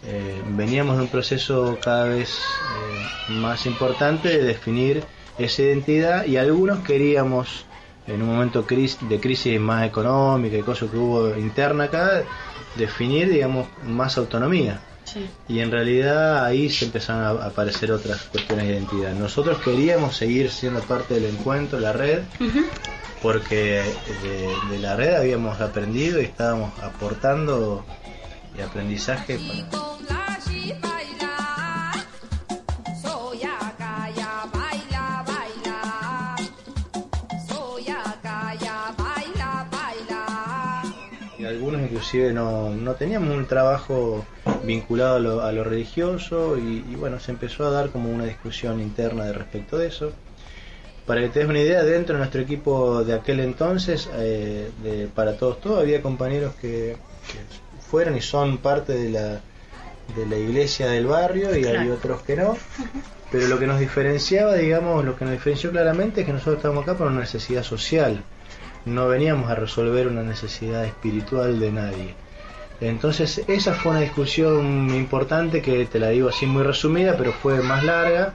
Eh, 0.06 0.42
veníamos 0.56 0.96
de 0.96 1.02
un 1.02 1.08
proceso 1.08 1.78
cada 1.82 2.06
vez 2.06 2.30
eh, 2.30 3.32
más 3.32 3.66
importante 3.66 4.28
de 4.28 4.44
definir 4.44 5.02
esa 5.38 5.62
identidad 5.62 6.24
y 6.26 6.36
algunos 6.38 6.78
queríamos, 6.80 7.66
en 8.06 8.22
un 8.22 8.28
momento 8.28 8.66
cris- 8.66 8.98
de 9.00 9.20
crisis 9.20 9.58
más 9.60 9.86
económica 9.86 10.56
y 10.56 10.62
cosas 10.62 10.90
que 10.90 10.96
hubo 10.96 11.36
interna 11.36 11.84
acá, 11.84 12.22
definir, 12.76 13.30
digamos, 13.30 13.66
más 13.84 14.18
autonomía. 14.18 14.80
Sí. 15.04 15.28
Y 15.48 15.60
en 15.60 15.70
realidad 15.70 16.44
ahí 16.44 16.70
se 16.70 16.86
empezaron 16.86 17.24
a 17.24 17.46
aparecer 17.46 17.92
otras 17.92 18.22
cuestiones 18.22 18.66
de 18.66 18.74
identidad. 18.74 19.12
Nosotros 19.12 19.58
queríamos 19.58 20.16
seguir 20.16 20.50
siendo 20.50 20.80
parte 20.80 21.14
del 21.14 21.26
encuentro, 21.26 21.78
la 21.78 21.92
red, 21.92 22.22
porque 23.22 23.82
de, 24.22 24.54
de 24.70 24.78
la 24.78 24.96
red 24.96 25.14
habíamos 25.14 25.60
aprendido 25.60 26.20
y 26.20 26.24
estábamos 26.24 26.72
aportando 26.82 27.84
y 28.56 28.62
aprendizaje 28.62 29.38
para, 29.38 30.23
inclusive 42.04 42.34
no, 42.34 42.68
no 42.68 42.92
teníamos 42.96 43.34
un 43.34 43.46
trabajo 43.46 44.26
vinculado 44.62 45.16
a 45.16 45.18
lo, 45.20 45.42
a 45.42 45.52
lo 45.52 45.64
religioso 45.64 46.58
y, 46.58 46.84
y 46.86 46.96
bueno, 46.96 47.18
se 47.18 47.32
empezó 47.32 47.64
a 47.64 47.70
dar 47.70 47.88
como 47.88 48.10
una 48.10 48.24
discusión 48.24 48.78
interna 48.78 49.24
de 49.24 49.32
respecto 49.32 49.78
de 49.78 49.86
eso. 49.86 50.12
Para 51.06 51.22
que 51.22 51.30
te 51.30 51.38
des 51.38 51.48
una 51.48 51.60
idea, 51.60 51.82
dentro 51.82 52.14
de 52.14 52.18
nuestro 52.18 52.42
equipo 52.42 53.04
de 53.04 53.14
aquel 53.14 53.40
entonces, 53.40 54.10
eh, 54.16 54.70
de 54.82 55.08
Para 55.14 55.38
Todos 55.38 55.62
Todos, 55.62 55.80
había 55.80 56.02
compañeros 56.02 56.54
que, 56.60 56.98
que 57.26 57.38
fueron 57.88 58.18
y 58.18 58.20
son 58.20 58.58
parte 58.58 58.92
de 58.92 59.08
la, 59.08 59.40
de 60.14 60.26
la 60.28 60.36
iglesia 60.36 60.88
del 60.88 61.06
barrio 61.06 61.56
y 61.56 61.64
hay 61.64 61.88
otros 61.88 62.20
que 62.22 62.36
no. 62.36 62.54
Pero 63.32 63.48
lo 63.48 63.58
que 63.58 63.66
nos 63.66 63.80
diferenciaba, 63.80 64.56
digamos, 64.56 65.06
lo 65.06 65.16
que 65.16 65.24
nos 65.24 65.32
diferenció 65.32 65.70
claramente 65.70 66.20
es 66.20 66.26
que 66.26 66.34
nosotros 66.34 66.56
estábamos 66.56 66.82
acá 66.82 66.98
por 66.98 67.06
una 67.06 67.20
necesidad 67.20 67.62
social. 67.62 68.22
No 68.84 69.08
veníamos 69.08 69.50
a 69.50 69.54
resolver 69.54 70.06
una 70.08 70.22
necesidad 70.22 70.84
espiritual 70.84 71.58
de 71.58 71.72
nadie. 71.72 72.14
Entonces 72.80 73.42
esa 73.48 73.74
fue 73.74 73.92
una 73.92 74.00
discusión 74.00 74.94
importante 74.94 75.62
que 75.62 75.86
te 75.86 75.98
la 75.98 76.08
digo 76.08 76.28
así 76.28 76.46
muy 76.46 76.62
resumida, 76.62 77.16
pero 77.16 77.32
fue 77.32 77.62
más 77.62 77.84
larga. 77.84 78.34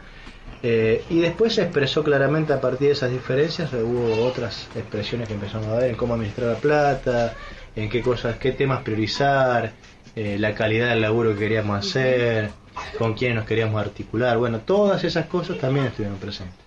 Eh, 0.61 1.03
y 1.09 1.19
después 1.19 1.53
se 1.53 1.61
expresó 1.61 2.03
claramente 2.03 2.51
a 2.51 2.59
partir 2.59 2.87
de 2.87 2.93
esas 2.93 3.11
diferencias, 3.11 3.71
hubo 3.73 4.25
otras 4.25 4.67
expresiones 4.75 5.27
que 5.27 5.33
empezamos 5.33 5.67
a 5.67 5.75
ver 5.75 5.91
en 5.91 5.95
cómo 5.95 6.15
administrar 6.15 6.49
la 6.49 6.57
plata, 6.57 7.33
en 7.75 7.89
qué 7.89 8.01
cosas, 8.01 8.37
qué 8.37 8.51
temas 8.51 8.81
priorizar, 8.81 9.71
eh, 10.15 10.37
la 10.37 10.53
calidad 10.55 10.89
del 10.89 11.01
laburo 11.01 11.33
que 11.33 11.39
queríamos 11.39 11.87
hacer, 11.87 12.49
con 12.97 13.13
quién 13.13 13.35
nos 13.35 13.45
queríamos 13.45 13.79
articular. 13.79 14.37
Bueno, 14.37 14.59
todas 14.59 15.03
esas 15.03 15.27
cosas 15.27 15.57
también 15.59 15.85
estuvieron 15.85 16.17
presentes. 16.17 16.57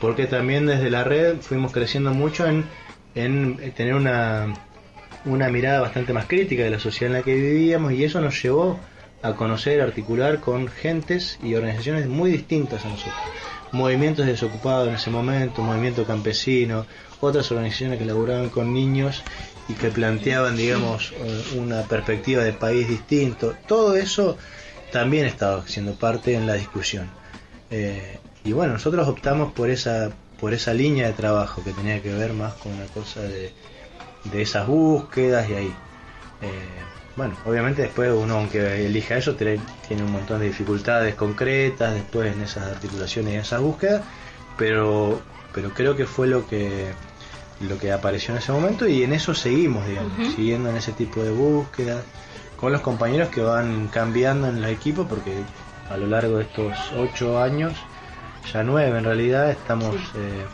Porque 0.00 0.26
también 0.26 0.66
desde 0.66 0.90
la 0.90 1.04
red 1.04 1.36
fuimos 1.40 1.72
creciendo 1.72 2.12
mucho 2.14 2.46
en, 2.46 2.64
en 3.14 3.58
eh, 3.62 3.72
tener 3.76 3.94
una, 3.94 4.52
una 5.24 5.48
mirada 5.48 5.80
bastante 5.80 6.12
más 6.12 6.26
crítica 6.26 6.64
de 6.64 6.70
la 6.70 6.78
sociedad 6.78 7.14
en 7.14 7.20
la 7.20 7.24
que 7.24 7.34
vivíamos 7.34 7.92
y 7.92 8.04
eso 8.04 8.20
nos 8.20 8.42
llevó 8.42 8.78
a 9.22 9.34
conocer, 9.34 9.80
a 9.80 9.84
articular 9.84 10.40
con 10.40 10.68
gentes 10.68 11.38
y 11.42 11.54
organizaciones 11.54 12.08
muy 12.08 12.30
distintas 12.30 12.84
a 12.84 12.88
nosotros. 12.88 13.14
Movimientos 13.70 14.26
desocupados 14.26 14.88
en 14.88 14.94
ese 14.94 15.10
momento, 15.10 15.62
movimiento 15.62 16.04
campesino, 16.04 16.86
otras 17.20 17.50
organizaciones 17.52 17.98
que 17.98 18.04
laburaban 18.04 18.50
con 18.50 18.74
niños 18.74 19.22
y 19.68 19.74
que 19.74 19.88
planteaban, 19.88 20.56
digamos, 20.56 21.12
eh, 21.12 21.56
una 21.56 21.82
perspectiva 21.82 22.42
de 22.42 22.52
país 22.52 22.88
distinto. 22.88 23.54
Todo 23.66 23.96
eso 23.96 24.36
también 24.90 25.24
estaba 25.24 25.66
siendo 25.66 25.94
parte 25.94 26.34
en 26.34 26.46
la 26.46 26.54
discusión. 26.54 27.08
Eh, 27.70 28.18
y 28.44 28.52
bueno, 28.52 28.74
nosotros 28.74 29.06
optamos 29.08 29.52
por 29.52 29.70
esa, 29.70 30.10
por 30.42 30.52
esa 30.52 30.74
línea 30.74 31.06
de 31.06 31.12
trabajo 31.12 31.62
que 31.62 31.70
tenía 31.70 32.02
que 32.02 32.12
ver 32.12 32.32
más 32.32 32.54
con 32.54 32.72
una 32.72 32.86
cosa 32.86 33.20
de, 33.20 33.52
de 34.24 34.42
esas 34.42 34.66
búsquedas 34.66 35.48
y 35.48 35.54
ahí. 35.54 35.72
Eh, 36.42 36.82
bueno, 37.14 37.36
obviamente 37.46 37.82
después 37.82 38.10
uno 38.12 38.38
aunque 38.38 38.86
elija 38.86 39.16
eso 39.16 39.36
tiene, 39.36 39.60
un 39.90 40.10
montón 40.10 40.40
de 40.40 40.46
dificultades 40.46 41.14
concretas 41.14 41.94
después 41.94 42.34
en 42.34 42.42
esas 42.42 42.64
articulaciones 42.72 43.30
y 43.30 43.34
en 43.36 43.40
esas 43.42 43.60
búsquedas, 43.60 44.02
pero, 44.58 45.22
pero 45.54 45.70
creo 45.70 45.94
que 45.94 46.06
fue 46.06 46.26
lo 46.26 46.44
que 46.48 46.90
lo 47.60 47.78
que 47.78 47.92
apareció 47.92 48.34
en 48.34 48.38
ese 48.38 48.50
momento 48.50 48.88
y 48.88 49.04
en 49.04 49.12
eso 49.12 49.36
seguimos, 49.36 49.86
digamos, 49.86 50.34
siguiendo 50.34 50.70
en 50.70 50.76
ese 50.76 50.90
tipo 50.90 51.22
de 51.22 51.30
búsquedas 51.30 52.02
con 52.56 52.72
los 52.72 52.80
compañeros 52.80 53.28
que 53.28 53.42
van 53.42 53.86
cambiando 53.86 54.48
en 54.48 54.56
el 54.56 54.64
equipo 54.64 55.06
porque 55.06 55.44
a 55.88 55.96
lo 55.96 56.08
largo 56.08 56.38
de 56.38 56.42
estos 56.42 56.76
ocho 56.98 57.40
años, 57.40 57.74
ya 58.50 58.62
nueve 58.62 58.98
en 58.98 59.04
realidad, 59.04 59.50
estamos 59.50 59.94
eh, 59.94 60.44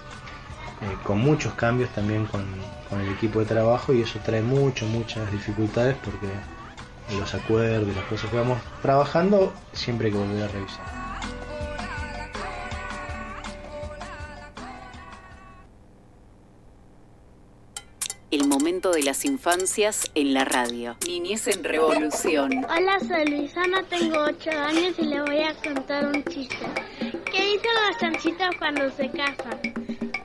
eh, 0.82 0.96
con 1.04 1.18
muchos 1.18 1.54
cambios 1.54 1.90
también 1.90 2.26
con, 2.26 2.44
con 2.88 3.00
el 3.00 3.12
equipo 3.12 3.40
de 3.40 3.46
trabajo 3.46 3.92
y 3.92 4.02
eso 4.02 4.18
trae 4.24 4.42
mucho, 4.42 4.86
muchas 4.86 5.30
dificultades 5.32 5.96
porque 6.04 6.28
los 7.16 7.34
acuerdos 7.34 7.88
y 7.88 7.94
las 7.94 8.04
cosas 8.04 8.30
que 8.30 8.36
vamos 8.36 8.58
trabajando 8.82 9.52
siempre 9.72 10.08
hay 10.08 10.12
que 10.12 10.18
volver 10.18 10.44
a 10.44 10.48
revisar. 10.48 10.98
El 18.30 18.46
momento 18.46 18.90
de 18.90 19.02
las 19.02 19.24
infancias 19.24 20.10
en 20.14 20.34
la 20.34 20.44
radio. 20.44 20.96
Niñez 21.06 21.46
en 21.46 21.64
revolución. 21.64 22.66
Hola, 22.68 23.00
soy 23.00 23.24
Luisana, 23.24 23.82
tengo 23.84 24.18
8 24.18 24.50
años 24.50 24.94
y 24.98 25.06
le 25.06 25.22
voy 25.22 25.38
a 25.38 25.54
contar 25.54 26.06
un 26.06 26.22
chiste. 26.24 26.66
¿Qué 27.60 27.68
dicen 27.68 27.88
los 27.88 27.98
chanchitos 27.98 28.48
cuando 28.58 28.90
se 28.90 29.10
casan? 29.10 29.58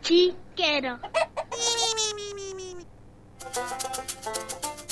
Chiquero. 0.02 1.00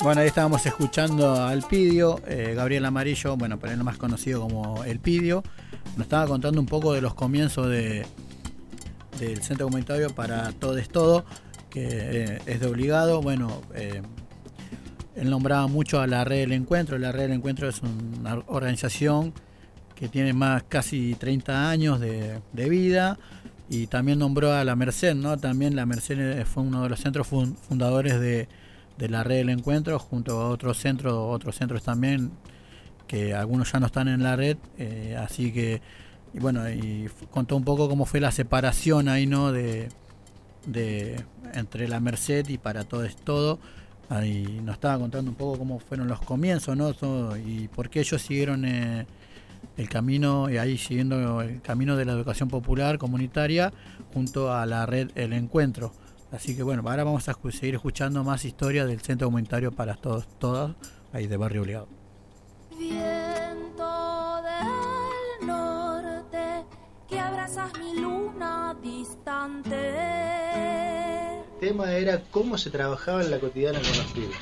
Bueno, 0.02 0.20
ahí 0.20 0.26
estábamos 0.26 0.66
escuchando 0.66 1.34
al 1.34 1.62
Pidio, 1.62 2.20
eh, 2.26 2.54
Gabriel 2.56 2.84
Amarillo, 2.84 3.36
bueno, 3.36 3.58
pero 3.60 3.72
él 3.72 3.84
más 3.84 3.96
conocido 3.96 4.40
como 4.40 4.82
El 4.82 4.98
Pidio. 4.98 5.44
Nos 5.96 6.06
estaba 6.06 6.26
contando 6.26 6.60
un 6.60 6.66
poco 6.66 6.92
de 6.92 7.00
los 7.00 7.14
comienzos 7.14 7.68
de, 7.68 8.04
del 9.20 9.42
Centro 9.42 9.66
Comunitario 9.66 10.10
para 10.10 10.50
Todo 10.52 10.78
es 10.78 10.88
Todo, 10.88 11.24
que 11.70 11.86
eh, 11.86 12.38
es 12.46 12.60
de 12.60 12.66
obligado. 12.66 13.22
Bueno, 13.22 13.62
eh, 13.74 14.02
él 15.14 15.30
nombraba 15.30 15.68
mucho 15.68 16.00
a 16.00 16.08
la 16.08 16.24
Red 16.24 16.40
del 16.40 16.52
Encuentro. 16.52 16.98
La 16.98 17.12
Red 17.12 17.22
del 17.22 17.32
Encuentro 17.32 17.68
es 17.68 17.82
una 17.82 18.42
organización 18.46 19.32
que 20.02 20.08
tiene 20.08 20.32
más 20.32 20.64
casi 20.64 21.14
30 21.14 21.70
años 21.70 22.00
de, 22.00 22.40
de 22.52 22.68
vida 22.68 23.18
y 23.70 23.86
también 23.86 24.18
nombró 24.18 24.52
a 24.52 24.64
la 24.64 24.74
Merced, 24.74 25.14
¿no? 25.14 25.38
También 25.38 25.76
la 25.76 25.86
Merced 25.86 26.18
eh, 26.40 26.44
fue 26.44 26.64
uno 26.64 26.82
de 26.82 26.88
los 26.88 26.98
centros 27.00 27.28
fun- 27.28 27.56
fundadores 27.56 28.20
de, 28.20 28.48
de 28.98 29.08
la 29.08 29.22
red 29.22 29.36
del 29.36 29.50
encuentro, 29.50 29.98
junto 30.00 30.40
a 30.40 30.48
otros 30.48 30.78
centros, 30.78 31.14
otros 31.16 31.54
centros 31.56 31.84
también, 31.84 32.32
que 33.06 33.34
algunos 33.34 33.72
ya 33.72 33.80
no 33.80 33.86
están 33.86 34.08
en 34.08 34.22
la 34.22 34.36
red, 34.36 34.56
eh, 34.78 35.16
así 35.18 35.52
que, 35.52 35.82
y 36.34 36.38
bueno, 36.40 36.68
y 36.70 37.08
contó 37.30 37.56
un 37.56 37.64
poco 37.64 37.88
cómo 37.88 38.06
fue 38.06 38.20
la 38.20 38.32
separación 38.32 39.08
ahí, 39.08 39.26
¿no? 39.26 39.52
De, 39.52 39.88
de 40.66 41.24
entre 41.54 41.88
la 41.88 42.00
Merced 42.00 42.48
y 42.48 42.58
para 42.58 42.84
todo 42.84 43.04
es 43.04 43.16
todo. 43.16 43.58
Ahí 44.08 44.60
nos 44.64 44.74
estaba 44.74 44.98
contando 44.98 45.30
un 45.30 45.36
poco 45.36 45.58
cómo 45.58 45.78
fueron 45.78 46.08
los 46.08 46.20
comienzos, 46.20 46.76
¿no? 46.76 46.92
Y 47.36 47.68
por 47.68 47.88
qué 47.90 48.00
ellos 48.00 48.20
siguieron 48.22 48.64
eh, 48.64 49.06
el 49.76 49.88
camino, 49.88 50.50
y 50.50 50.58
ahí 50.58 50.76
siguiendo 50.78 51.40
el 51.40 51.62
camino 51.62 51.96
de 51.96 52.04
la 52.04 52.12
educación 52.12 52.48
popular 52.48 52.98
comunitaria 52.98 53.72
junto 54.12 54.52
a 54.52 54.66
la 54.66 54.86
red 54.86 55.10
El 55.14 55.32
Encuentro. 55.32 55.92
Así 56.30 56.56
que 56.56 56.62
bueno, 56.62 56.82
ahora 56.88 57.04
vamos 57.04 57.28
a 57.28 57.36
seguir 57.50 57.74
escuchando 57.74 58.24
más 58.24 58.44
historias 58.44 58.86
del 58.86 59.00
Centro 59.00 59.26
Comunitario 59.26 59.70
para 59.72 59.94
todos, 59.94 60.26
todas, 60.38 60.74
ahí 61.12 61.26
de 61.26 61.36
Barrio 61.36 61.62
Obligado. 61.62 61.88
Viento 62.78 64.42
del 64.42 65.46
norte 65.46 66.64
que 67.08 67.20
abrazas 67.20 67.70
mi 67.78 68.00
luna 68.00 68.74
distante. 68.82 69.76
El 71.60 71.68
tema 71.68 71.92
era 71.92 72.22
cómo 72.30 72.56
se 72.56 72.70
trabajaba 72.70 73.22
en 73.22 73.30
la 73.30 73.38
cotidiana 73.38 73.78
con 73.78 73.88
los 73.88 74.06
pibes. 74.12 74.36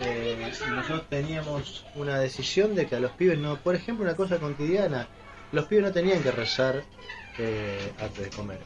Eh, 0.00 0.36
nosotros 0.74 1.02
teníamos 1.08 1.84
una 1.96 2.18
decisión 2.20 2.74
de 2.74 2.86
que 2.86 2.96
a 2.96 3.00
los 3.00 3.10
pibes 3.12 3.38
no, 3.38 3.56
por 3.56 3.74
ejemplo, 3.74 4.04
una 4.04 4.14
cosa 4.14 4.38
cotidiana, 4.38 5.08
los 5.52 5.64
pibes 5.66 5.84
no 5.84 5.92
tenían 5.92 6.22
que 6.22 6.30
rezar 6.30 6.82
eh, 7.38 7.92
antes 8.00 8.24
de 8.24 8.30
comer. 8.30 8.58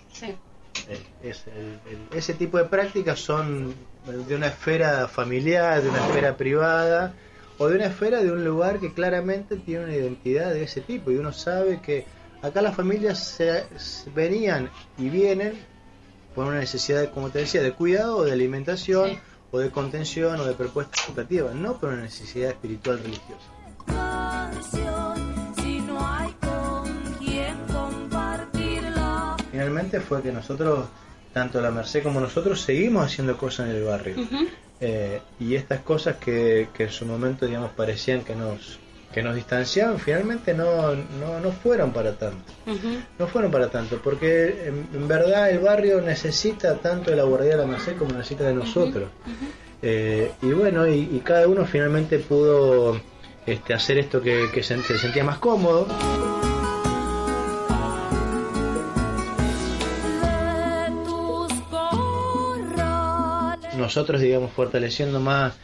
Eh, 0.88 0.99
es 1.23 1.47
el- 1.47 1.79
el- 1.90 2.18
ese 2.18 2.35
tipo 2.35 2.59
de 2.59 2.64
prácticas 2.64 3.21
son 3.21 3.75
de 4.07 4.35
una 4.35 4.49
esfera 4.49 5.07
familiar, 5.09 5.83
de 5.83 5.88
una 5.90 6.07
esfera 6.07 6.37
privada 6.37 7.14
o 7.59 7.68
de 7.68 7.77
una 7.77 7.87
esfera 7.87 8.23
de 8.23 8.33
un 8.33 8.45
lugar 8.45 8.81
que 8.81 8.92
claramente 8.92 9.57
tiene 9.57 9.85
una 9.85 9.95
identidad 9.95 10.53
de 10.53 10.62
ese 10.64 10.81
tipo 10.81 11.11
y 11.11 11.16
uno 11.16 11.33
sabe 11.33 11.81
que 11.81 12.05
acá 12.42 12.62
las 12.62 12.75
familias 12.75 13.18
se, 13.23 13.64
se 13.79 14.11
venían 14.11 14.71
y 14.99 15.09
vienen 15.11 15.53
por 16.35 16.47
una 16.47 16.59
necesidad, 16.61 17.11
como 17.12 17.29
te 17.31 17.40
decía, 17.40 17.62
de 17.62 17.73
cuidado 17.73 18.16
o 18.16 18.25
de 18.25 18.33
alimentación 18.33 19.21
o 19.52 19.58
de 19.58 19.70
contención 19.70 20.40
o 20.40 20.44
de 20.44 20.54
propuesta 20.54 20.96
educativa, 21.06 21.52
no 21.54 21.78
por 21.78 21.90
una 21.90 22.02
necesidad 22.02 22.50
espiritual 22.50 22.98
religiosa. 22.98 23.48
Finalmente 29.50 30.00
fue 30.00 30.22
que 30.22 30.32
nosotros, 30.32 30.86
tanto 31.34 31.60
la 31.60 31.70
Merced 31.70 32.02
como 32.02 32.18
nosotros, 32.18 32.62
seguimos 32.62 33.04
haciendo 33.06 33.36
cosas 33.36 33.68
en 33.68 33.76
el 33.76 33.84
barrio. 33.84 34.16
Eh, 34.80 35.20
y 35.38 35.54
estas 35.54 35.80
cosas 35.82 36.16
que, 36.16 36.68
que 36.74 36.84
en 36.84 36.90
su 36.90 37.06
momento, 37.06 37.46
digamos, 37.46 37.70
parecían 37.70 38.24
que 38.24 38.34
nos 38.34 38.80
que 39.12 39.22
nos 39.22 39.35
distanciaban, 39.35 39.98
finalmente 39.98 40.55
no, 40.55 40.94
no, 40.94 41.40
no 41.40 41.53
fueron 41.53 41.92
para 41.92 42.12
tanto. 42.16 42.53
No 43.18 43.27
fueron 43.27 43.51
para 43.51 43.68
tanto, 43.68 44.01
porque 44.03 44.68
en, 44.68 44.88
en 44.94 45.09
verdad 45.09 45.51
el 45.51 45.59
barrio 45.59 46.01
necesita 46.01 46.77
tanto 46.77 47.11
de 47.11 47.16
la 47.16 47.25
guardia 47.25 47.53
de 47.53 47.57
la 47.59 47.66
Merced 47.66 47.96
como 47.96 48.12
necesita 48.12 48.44
de 48.44 48.55
nosotros. 48.55 49.11
Eh, 49.83 50.33
y 50.40 50.53
bueno, 50.53 50.87
y, 50.87 51.11
y 51.12 51.20
cada 51.20 51.46
uno 51.48 51.66
finalmente 51.66 52.18
pudo 52.18 53.01
este, 53.46 53.75
hacer 53.75 53.98
esto 53.98 54.20
que, 54.22 54.48
que 54.53 54.62
se, 54.62 54.81
se 54.83 54.98
sentía 54.98 55.25
más 55.25 55.38
cómodo. 55.38 55.87
Nosotros, 63.77 64.20
digamos, 64.20 64.53
fortaleciendo 64.53 65.18
más 65.18 65.55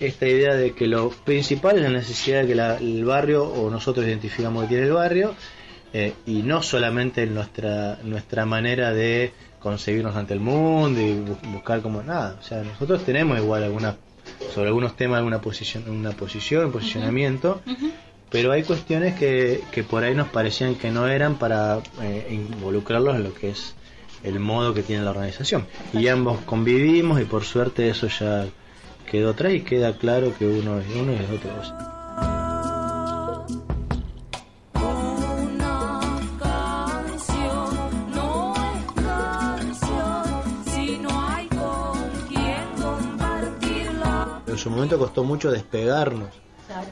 esta 0.00 0.26
idea 0.26 0.54
de 0.54 0.72
que 0.72 0.86
lo 0.86 1.10
principal 1.10 1.76
es 1.76 1.82
la 1.82 1.90
necesidad 1.90 2.42
de 2.42 2.48
que 2.48 2.54
la- 2.54 2.76
el 2.76 3.04
barrio, 3.04 3.44
o 3.44 3.70
nosotros 3.70 4.06
identificamos 4.06 4.62
que 4.64 4.68
tiene 4.68 4.84
el 4.86 4.92
barrio, 4.92 5.34
eh, 5.92 6.12
y 6.26 6.42
no 6.42 6.62
solamente 6.62 7.22
en 7.22 7.34
nuestra, 7.34 7.98
nuestra 8.04 8.44
manera 8.46 8.92
de 8.92 9.32
conseguirnos 9.58 10.14
ante 10.16 10.34
el 10.34 10.40
mundo 10.40 11.00
y 11.00 11.14
bu- 11.14 11.52
buscar 11.52 11.80
como 11.82 12.02
nada. 12.02 12.36
O 12.40 12.44
sea, 12.44 12.62
nosotros 12.62 13.04
tenemos 13.04 13.38
igual 13.38 13.62
alguna, 13.64 13.96
sobre 14.54 14.68
algunos 14.68 14.94
temas 14.96 15.18
alguna 15.18 15.40
posición, 15.40 15.88
una 15.88 16.12
posición, 16.12 16.66
un 16.66 16.72
posicionamiento, 16.72 17.60
pero 18.30 18.52
hay 18.52 18.62
cuestiones 18.64 19.14
que, 19.18 19.62
que 19.72 19.82
por 19.82 20.04
ahí 20.04 20.14
nos 20.14 20.28
parecían 20.28 20.74
que 20.74 20.90
no 20.90 21.08
eran 21.08 21.36
para 21.36 21.78
eh, 22.02 22.26
involucrarlos 22.30 23.16
en 23.16 23.24
lo 23.24 23.32
que 23.34 23.50
es 23.50 23.74
el 24.22 24.38
modo 24.40 24.74
que 24.74 24.82
tiene 24.82 25.02
la 25.04 25.10
organización. 25.12 25.64
Y 25.94 26.08
ambos 26.08 26.40
convivimos 26.42 27.20
y 27.20 27.24
por 27.24 27.44
suerte 27.44 27.88
eso 27.88 28.08
ya 28.08 28.46
quedó 29.08 29.30
atrás 29.30 29.52
y 29.54 29.62
queda 29.62 29.96
claro 29.96 30.32
que 30.38 30.46
uno 30.46 30.78
es 30.78 30.86
uno 30.94 31.12
y 31.12 31.16
el 31.16 31.24
otro 31.24 31.50
es 31.62 31.68
otro. 31.68 31.88
En 44.46 44.56
su 44.56 44.70
momento 44.70 44.98
costó 44.98 45.22
mucho 45.22 45.50
despegarnos 45.52 46.30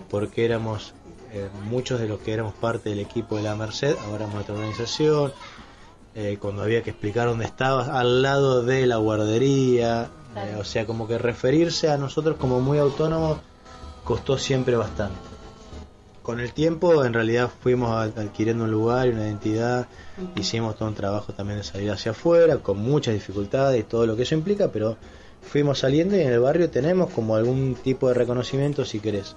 porque 0.08 0.44
éramos 0.44 0.94
eh, 1.32 1.48
muchos 1.68 1.98
de 2.00 2.06
los 2.08 2.20
que 2.20 2.32
éramos 2.32 2.54
parte 2.54 2.90
del 2.90 3.00
equipo 3.00 3.36
de 3.36 3.42
la 3.42 3.56
Merced, 3.56 3.96
ahora 4.04 4.24
éramos 4.24 4.42
otra 4.42 4.54
organización. 4.54 5.32
eh, 6.14 6.38
cuando 6.40 6.62
había 6.62 6.82
que 6.82 6.90
explicar 6.90 7.28
dónde 7.28 7.44
estabas, 7.44 7.88
al 7.88 8.22
lado 8.22 8.62
de 8.62 8.86
la 8.86 8.96
guardería, 8.96 10.08
eh, 10.36 10.56
o 10.58 10.64
sea, 10.64 10.86
como 10.86 11.08
que 11.08 11.18
referirse 11.18 11.88
a 11.88 11.96
nosotros 11.96 12.36
como 12.36 12.60
muy 12.60 12.78
autónomos 12.78 13.38
costó 14.04 14.38
siempre 14.38 14.76
bastante. 14.76 15.18
con 16.22 16.40
el 16.40 16.52
tiempo 16.52 17.04
en 17.04 17.12
realidad 17.12 17.50
fuimos 17.60 17.90
adquiriendo 17.90 18.64
un 18.64 18.70
lugar 18.70 19.06
y 19.06 19.10
una 19.10 19.26
identidad, 19.26 19.86
hicimos 20.34 20.76
todo 20.76 20.88
un 20.88 20.94
trabajo 20.94 21.32
también 21.32 21.58
de 21.58 21.64
salir 21.64 21.90
hacia 21.90 22.10
afuera, 22.10 22.58
con 22.58 22.78
muchas 22.78 23.14
dificultades 23.14 23.80
y 23.80 23.84
todo 23.84 24.06
lo 24.06 24.16
que 24.16 24.22
eso 24.22 24.34
implica, 24.34 24.68
pero 24.72 24.96
fuimos 25.40 25.78
saliendo 25.78 26.16
y 26.16 26.20
en 26.20 26.32
el 26.32 26.40
barrio 26.40 26.68
tenemos 26.68 27.10
como 27.10 27.36
algún 27.36 27.76
tipo 27.76 28.08
de 28.08 28.14
reconocimiento 28.14 28.84
si 28.84 28.98
querés. 29.00 29.36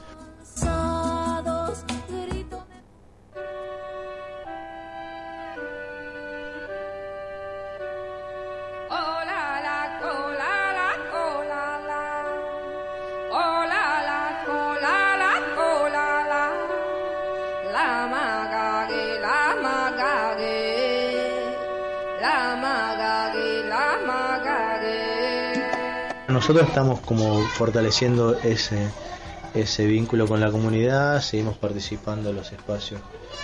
Nosotros 26.50 26.70
estamos 26.70 27.00
como 27.02 27.44
fortaleciendo 27.44 28.40
ese, 28.42 28.88
ese 29.54 29.86
vínculo 29.86 30.28
con 30.28 30.40
la 30.40 30.50
comunidad, 30.50 31.22
seguimos 31.22 31.56
participando 31.58 32.32
en 32.32 32.38
los 32.38 32.52
espacios 32.52 33.02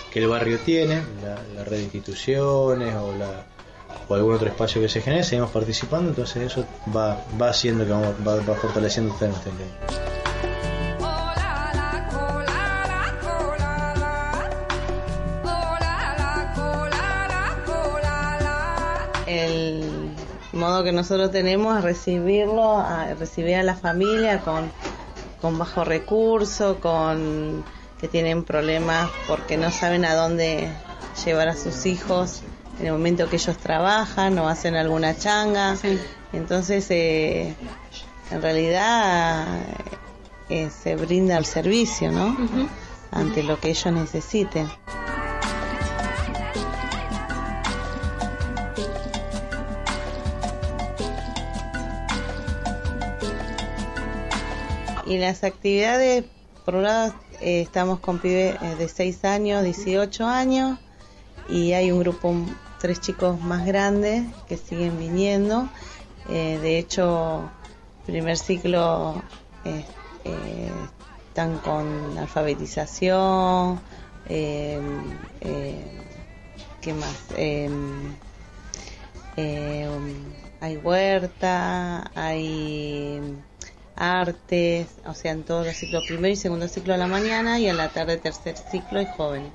que 0.09 0.17
el 0.17 0.27
barrio 0.27 0.57
tiene, 0.57 1.03
la, 1.23 1.63
red 1.65 1.77
de 1.77 1.83
instituciones 1.83 2.95
o, 2.95 3.13
la, 3.13 3.45
o 4.09 4.15
algún 4.15 4.33
otro 4.33 4.47
espacio 4.47 4.81
que 4.81 4.89
se 4.89 5.01
genere, 5.01 5.23
seguimos 5.23 5.51
participando, 5.51 6.09
entonces 6.09 6.51
eso 6.51 6.65
va, 6.97 7.23
va 7.39 7.49
haciendo 7.49 7.85
que 7.85 7.91
vamos, 7.91 8.15
va, 8.27 8.37
va 8.37 8.55
fortaleciendo 8.55 9.13
este. 9.13 9.27
nuestra 9.27 10.04
modo 20.75 20.83
que 20.83 20.91
nosotros 20.91 21.31
tenemos 21.31 21.77
es 21.77 21.83
recibirlo, 21.85 22.77
a 22.77 23.13
recibir 23.13 23.55
a 23.55 23.63
la 23.63 23.75
familia 23.75 24.41
con, 24.41 24.69
con 25.39 25.57
bajo 25.57 25.85
recurso, 25.85 26.81
con 26.81 27.63
que 27.99 28.09
tienen 28.09 28.43
problemas 28.43 29.09
porque 29.25 29.55
no 29.55 29.71
saben 29.71 30.03
a 30.03 30.15
dónde 30.15 30.69
llevar 31.23 31.47
a 31.47 31.55
sus 31.55 31.85
hijos 31.85 32.41
en 32.81 32.87
el 32.87 32.91
momento 32.91 33.29
que 33.29 33.37
ellos 33.37 33.57
trabajan 33.57 34.37
o 34.37 34.49
hacen 34.49 34.75
alguna 34.75 35.17
changa. 35.17 35.77
Entonces, 36.33 36.87
eh, 36.89 37.55
en 38.31 38.41
realidad 38.41 39.47
eh, 40.49 40.69
se 40.69 40.97
brinda 40.97 41.37
el 41.37 41.45
servicio, 41.45 42.11
¿no? 42.11 42.35
Ante 43.11 43.43
lo 43.43 43.61
que 43.61 43.69
ellos 43.69 43.93
necesiten. 43.93 44.67
Y 55.05 55.17
las 55.17 55.43
actividades, 55.43 56.25
por 56.65 56.75
un 56.75 56.83
lado, 56.83 57.13
eh, 57.41 57.61
estamos 57.61 57.99
con 57.99 58.19
pibes 58.19 58.55
eh, 58.61 58.75
de 58.75 58.87
6 58.87 59.25
años, 59.25 59.63
18 59.63 60.25
años, 60.25 60.79
y 61.47 61.73
hay 61.73 61.91
un 61.91 61.99
grupo, 61.99 62.33
tres 62.79 62.99
chicos 63.01 63.39
más 63.39 63.65
grandes 63.65 64.23
que 64.47 64.57
siguen 64.57 64.97
viniendo. 64.97 65.69
Eh, 66.29 66.59
de 66.61 66.79
hecho, 66.79 67.49
primer 68.05 68.37
ciclo 68.37 69.21
eh, 69.63 69.85
están 71.27 71.57
con 71.59 72.17
alfabetización, 72.17 73.79
eh, 74.29 74.79
¿qué 76.81 76.93
más? 76.93 77.15
Eh, 77.35 77.69
eh, 79.37 79.89
hay 80.61 80.77
huerta, 80.77 82.11
hay 82.15 83.21
artes, 83.95 84.87
o 85.05 85.13
sea, 85.13 85.31
en 85.31 85.43
todos 85.43 85.65
los 85.65 85.75
ciclos, 85.75 86.03
primero 86.07 86.33
y 86.33 86.35
segundo 86.35 86.67
ciclo 86.67 86.93
a 86.93 86.97
la 86.97 87.07
mañana 87.07 87.59
y 87.59 87.69
a 87.69 87.73
la 87.73 87.89
tarde 87.89 88.17
tercer 88.17 88.57
ciclo 88.57 89.01
y 89.01 89.05
jóvenes. 89.05 89.51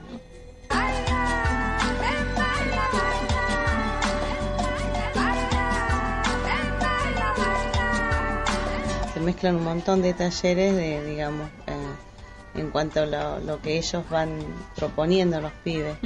Se 9.14 9.20
mezclan 9.20 9.56
un 9.56 9.64
montón 9.64 10.02
de 10.02 10.14
talleres 10.14 10.74
de, 10.74 11.04
digamos, 11.04 11.48
eh, 11.66 12.58
en 12.60 12.70
cuanto 12.70 13.00
a 13.00 13.06
lo, 13.06 13.40
lo 13.40 13.60
que 13.60 13.78
ellos 13.78 14.02
van 14.10 14.38
proponiendo 14.76 15.40
los 15.40 15.52
pibes. 15.64 15.96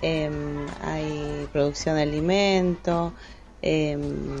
Em, 0.00 0.66
hay 0.82 1.48
producción 1.52 1.96
de 1.96 2.02
alimentos, 2.02 3.12
em, 3.60 4.36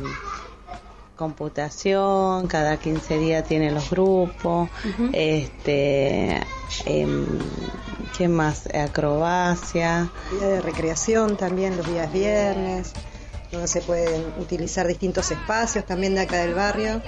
computación, 1.22 2.48
cada 2.48 2.78
15 2.78 3.18
días 3.18 3.44
tienen 3.44 3.74
los 3.74 3.88
grupos, 3.90 4.68
este, 5.12 6.42
em, 6.84 7.26
¿qué 8.18 8.26
más? 8.26 8.66
Acrobacia. 8.74 10.10
Día 10.32 10.48
de 10.48 10.60
recreación 10.60 11.36
también 11.36 11.76
los 11.76 11.86
días 11.86 12.12
viernes, 12.12 12.92
donde 13.52 13.68
se 13.68 13.82
pueden 13.82 14.24
utilizar 14.40 14.88
distintos 14.88 15.30
espacios 15.30 15.86
también 15.86 16.16
de 16.16 16.22
acá 16.22 16.38
del 16.38 16.54
barrio, 16.54 17.00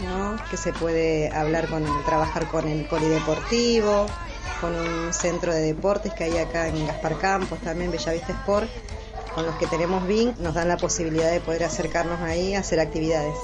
¿no? 0.00 0.36
que 0.50 0.56
se 0.56 0.72
puede 0.72 1.30
hablar 1.30 1.68
con, 1.68 1.84
trabajar 2.04 2.48
con 2.48 2.66
el 2.66 2.84
polideportivo, 2.86 4.06
con 4.60 4.74
un 4.74 5.12
centro 5.12 5.54
de 5.54 5.60
deportes 5.60 6.12
que 6.14 6.24
hay 6.24 6.38
acá 6.38 6.66
en 6.66 6.84
Gaspar 6.84 7.16
Campos, 7.18 7.60
también 7.60 7.92
Bellavista 7.92 8.32
Sport, 8.32 8.68
con 9.36 9.44
los 9.44 9.56
que 9.56 9.66
tenemos 9.66 10.06
BIN, 10.06 10.34
nos 10.38 10.54
dan 10.54 10.66
la 10.66 10.78
posibilidad 10.78 11.30
de 11.30 11.40
poder 11.40 11.64
acercarnos 11.64 12.22
ahí 12.22 12.54
a 12.54 12.60
hacer 12.60 12.80
actividades. 12.80 13.36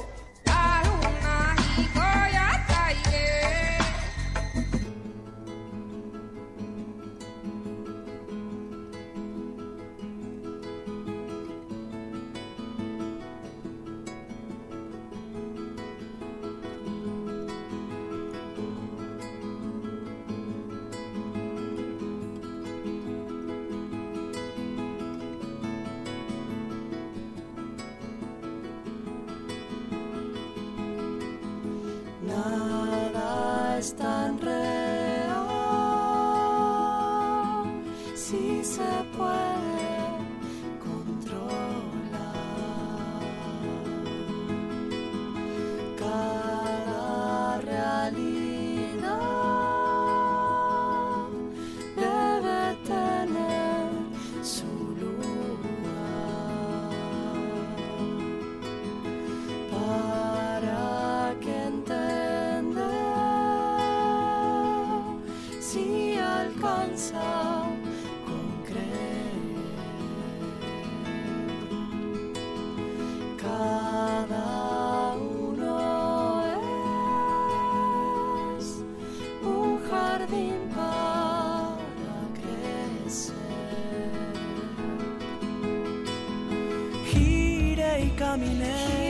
Caminé, 88.32 89.01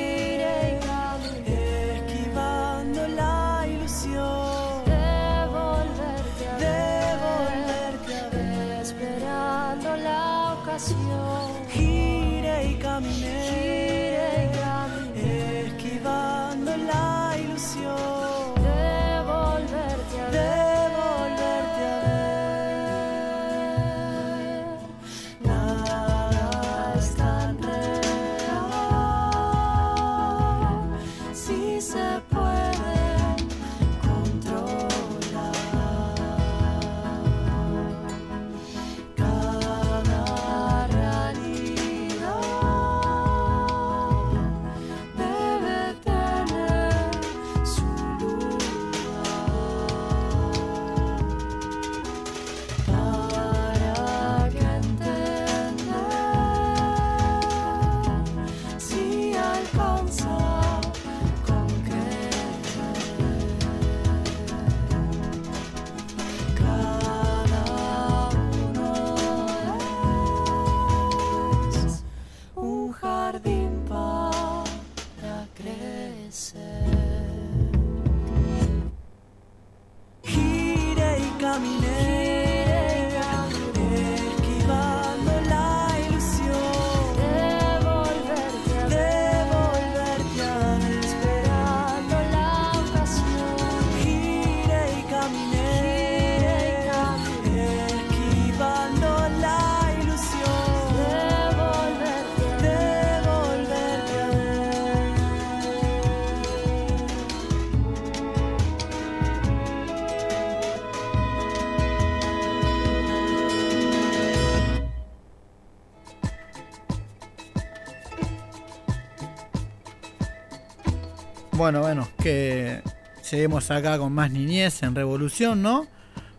Bueno, 121.62 121.80
bueno, 121.82 122.08
que 122.20 122.82
seguimos 123.22 123.70
acá 123.70 123.96
con 123.96 124.12
más 124.12 124.32
niñez 124.32 124.82
en 124.82 124.96
Revolución, 124.96 125.62
¿no? 125.62 125.86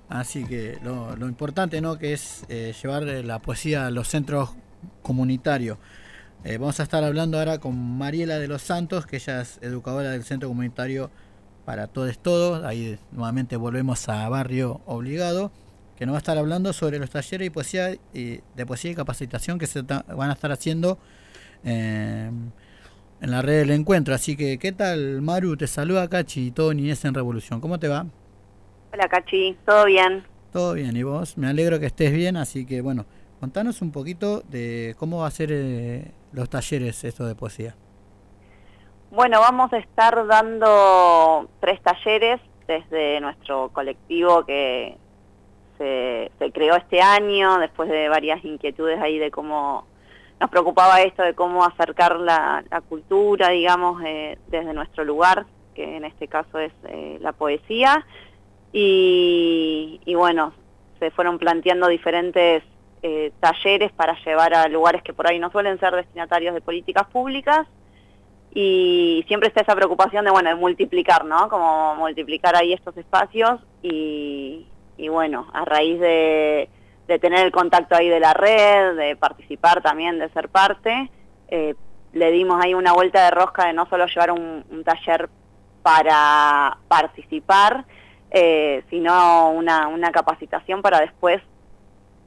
Así 0.10 0.44
que 0.44 0.78
lo, 0.84 1.16
importante, 1.26 1.80
¿no? 1.80 1.98
Que 1.98 2.12
es 2.12 2.44
eh, 2.50 2.74
llevar 2.84 3.08
eh, 3.08 3.24
la 3.24 3.40
poesía 3.40 3.88
a 3.88 3.90
los 3.90 4.10
centros 4.10 4.50
comunitarios. 5.02 5.78
Eh, 6.44 6.58
vamos 6.58 6.78
a 6.82 6.84
estar 6.84 7.06
hablando 7.06 7.40
ahora 7.40 7.60
con 7.60 7.98
Mariela 7.98 8.38
de 8.38 8.50
los 8.50 8.64
Santos, 8.64 9.06
que 9.06 9.16
ella 9.16 9.40
es 9.40 9.60
educadora 9.62 10.10
del 10.10 10.26
Centro 10.26 10.50
Comunitario 10.50 11.10
para 11.64 11.88
Todos 11.88 12.20
Todos. 12.20 12.66
Ahí 12.66 13.00
nuevamente 13.14 13.56
volvemos 13.56 14.10
a 14.10 14.28
Barrio 14.28 14.82
Obligado, 14.86 15.54
que 15.96 16.06
nos 16.06 16.16
va 16.16 16.18
a 16.18 16.20
estar 16.20 16.38
hablando 16.38 16.74
sobre 16.74 17.00
los 17.00 17.10
talleres 17.10 17.48
y 17.48 17.50
poesía 17.50 17.94
y, 18.14 18.42
de 18.58 18.66
poesía 18.66 18.92
y 18.92 18.96
capacitación 18.96 19.58
que 19.58 19.68
se 19.68 19.84
van 19.84 20.30
a 20.30 20.34
estar 20.34 20.52
haciendo 20.52 21.00
eh, 21.64 22.30
en 23.24 23.32
la 23.32 23.42
red 23.42 23.60
del 23.60 23.72
encuentro. 23.72 24.14
Así 24.14 24.36
que, 24.36 24.60
¿qué 24.60 24.74
tal, 24.74 25.22
Maru? 25.22 25.56
Te 25.56 25.66
saluda 25.66 26.10
Cachi, 26.10 26.52
todo 26.52 26.74
Niñez 26.74 27.06
en 27.06 27.14
Revolución. 27.14 27.62
¿Cómo 27.62 27.80
te 27.80 27.88
va? 27.88 28.06
Hola 28.92 29.08
Cachi, 29.08 29.58
¿todo 29.66 29.86
bien? 29.86 30.26
Todo 30.52 30.74
bien, 30.74 30.96
¿y 30.96 31.04
vos? 31.04 31.38
Me 31.38 31.48
alegro 31.48 31.80
que 31.80 31.86
estés 31.86 32.12
bien, 32.12 32.36
así 32.36 32.66
que, 32.66 32.82
bueno, 32.82 33.06
contanos 33.40 33.82
un 33.82 33.92
poquito 33.92 34.42
de 34.50 34.94
cómo 35.00 35.22
va 35.22 35.28
a 35.28 35.32
ser 35.32 35.50
eh, 35.54 36.12
los 36.34 36.50
talleres 36.50 37.04
esto 37.06 37.26
de 37.26 37.34
poesía. 37.34 37.76
Bueno, 39.10 39.40
vamos 39.40 39.72
a 39.72 39.78
estar 39.78 40.28
dando 40.28 41.50
tres 41.62 41.82
talleres 41.82 42.42
desde 42.68 43.22
nuestro 43.22 43.70
colectivo 43.70 44.46
que 44.46 44.98
se, 45.78 46.30
se 46.40 46.52
creó 46.52 46.76
este 46.76 47.02
año 47.02 47.58
después 47.60 47.90
de 47.90 48.10
varias 48.10 48.44
inquietudes 48.44 49.00
ahí 49.00 49.18
de 49.18 49.32
cómo 49.32 49.88
nos 50.44 50.50
preocupaba 50.50 51.02
esto 51.02 51.24
de 51.24 51.34
cómo 51.36 51.64
acercar 51.64 52.20
la, 52.20 52.66
cultura, 52.90 53.48
digamos, 53.52 54.04
eh, 54.06 54.38
desde 54.48 54.74
nuestro 54.74 55.06
lugar, 55.06 55.46
que 55.74 55.96
en 55.96 56.04
este 56.04 56.28
caso 56.28 56.60
es 56.60 56.74
eh, 56.90 57.18
la 57.22 57.32
poesía. 57.32 58.06
Y, 58.74 60.02
bueno, 60.18 60.52
se 61.00 61.12
fueron 61.12 61.40
planteando 61.40 61.88
diferentes 61.88 62.62
eh, 63.04 63.32
talleres 63.40 63.94
para 63.94 64.18
llevar 64.26 64.54
a 64.54 64.68
lugares 64.68 65.02
que 65.02 65.14
por 65.14 65.28
ahí 65.28 65.40
no 65.40 65.50
suelen 65.50 65.80
ser 65.80 65.96
destinatarios 65.96 66.54
de 66.54 66.60
políticas 66.60 67.08
públicas 67.08 67.66
y 68.54 69.24
siempre 69.30 69.48
está 69.48 69.62
esa 69.62 69.76
preocupación 69.76 70.26
de 70.26 70.32
bueno 70.32 70.50
de 70.50 70.56
multiplicar 70.56 71.26
no 71.26 71.50
como 71.50 71.96
multiplicar 71.96 72.56
ahí 72.56 72.72
estos 72.72 72.96
espacios 72.96 73.60
y 73.82 74.66
bueno 75.10 75.50
a 75.54 75.66
raíz 75.66 76.00
de, 76.00 76.70
de 77.08 77.20
tener 77.20 77.46
el 77.46 77.52
contacto 77.52 77.96
ahí 77.96 78.10
de 78.10 78.20
la 78.20 78.34
red 78.34 78.96
de 78.96 79.16
participar 79.16 79.82
también 79.82 80.20
de 80.20 80.30
ser 80.30 80.50
parte 80.50 81.10
eh, 81.50 81.76
le 82.14 82.32
dimos 82.32 82.64
ahí 82.64 82.74
una 82.74 82.94
vuelta 82.94 83.26
de 83.26 83.32
rosca 83.32 83.66
de 83.66 83.74
no 83.74 83.86
solo 83.88 84.06
llevar 84.06 84.32
un, 84.32 84.64
un 84.70 84.84
taller 84.84 85.30
para 85.82 86.78
participar 86.88 87.86
eh, 88.36 88.84
sino 88.90 89.52
una, 89.52 89.88
una 89.88 90.12
capacitación 90.12 90.82
para 90.82 91.00
después 91.00 91.40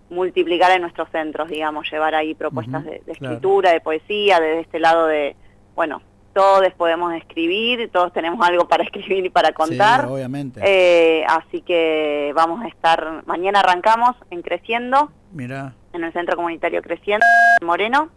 multiplicar 0.09 0.71
en 0.71 0.83
nuestros 0.83 1.09
centros, 1.11 1.49
digamos, 1.49 1.91
llevar 1.91 2.15
ahí 2.15 2.33
propuestas 2.33 2.85
de, 2.85 2.91
de 2.93 3.01
claro. 3.01 3.35
escritura, 3.35 3.73
de 3.73 3.81
poesía, 3.81 4.39
desde 4.39 4.61
este 4.61 4.79
lado 4.79 5.09
de, 5.09 5.35
bueno, 5.75 6.01
todos 6.37 6.71
podemos 6.75 7.15
escribir, 7.15 7.89
todos 7.91 8.13
tenemos 8.13 8.47
algo 8.47 8.69
para 8.69 8.85
escribir 8.89 9.25
y 9.25 9.31
para 9.31 9.53
contar. 9.53 10.03
Sí, 10.03 10.07
obviamente. 10.13 10.61
Eh, 10.63 11.25
así 11.27 11.63
que 11.63 12.31
vamos 12.37 12.63
a 12.63 12.69
estar, 12.69 13.23
mañana 13.25 13.61
arrancamos 13.61 14.15
en 14.31 14.43
Creciendo, 14.43 15.11
Mira, 15.33 15.73
en 15.95 16.05
el 16.05 16.13
Centro 16.13 16.37
Comunitario 16.37 16.83
Creciendo, 16.83 17.25
en 17.59 17.67
Moreno, 17.67 18.11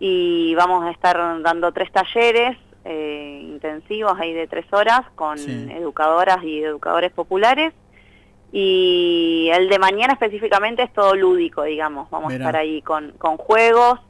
y 0.00 0.52
vamos 0.56 0.84
a 0.84 0.90
estar 0.90 1.16
dando 1.42 1.70
tres 1.72 1.92
talleres 1.92 2.58
eh, 2.84 3.40
intensivos 3.44 4.18
ahí 4.18 4.32
de 4.34 4.48
tres 4.48 4.66
horas 4.72 5.02
con 5.14 5.38
Sí. 5.38 5.68
educadoras 5.70 6.42
y 6.42 6.60
educadores 6.60 7.12
populares. 7.12 7.72
Y 8.52 9.48
el 9.52 9.68
de 9.68 9.78
mañana 9.78 10.12
específicamente 10.14 10.82
es 10.82 10.92
todo 10.92 11.14
lúdico, 11.14 11.62
digamos. 11.62 12.10
Vamos 12.10 12.32
Mira. 12.32 12.44
a 12.44 12.48
estar 12.48 12.60
ahí 12.60 12.82
con, 12.82 13.12
con 13.12 13.36
juegos. 13.36 14.00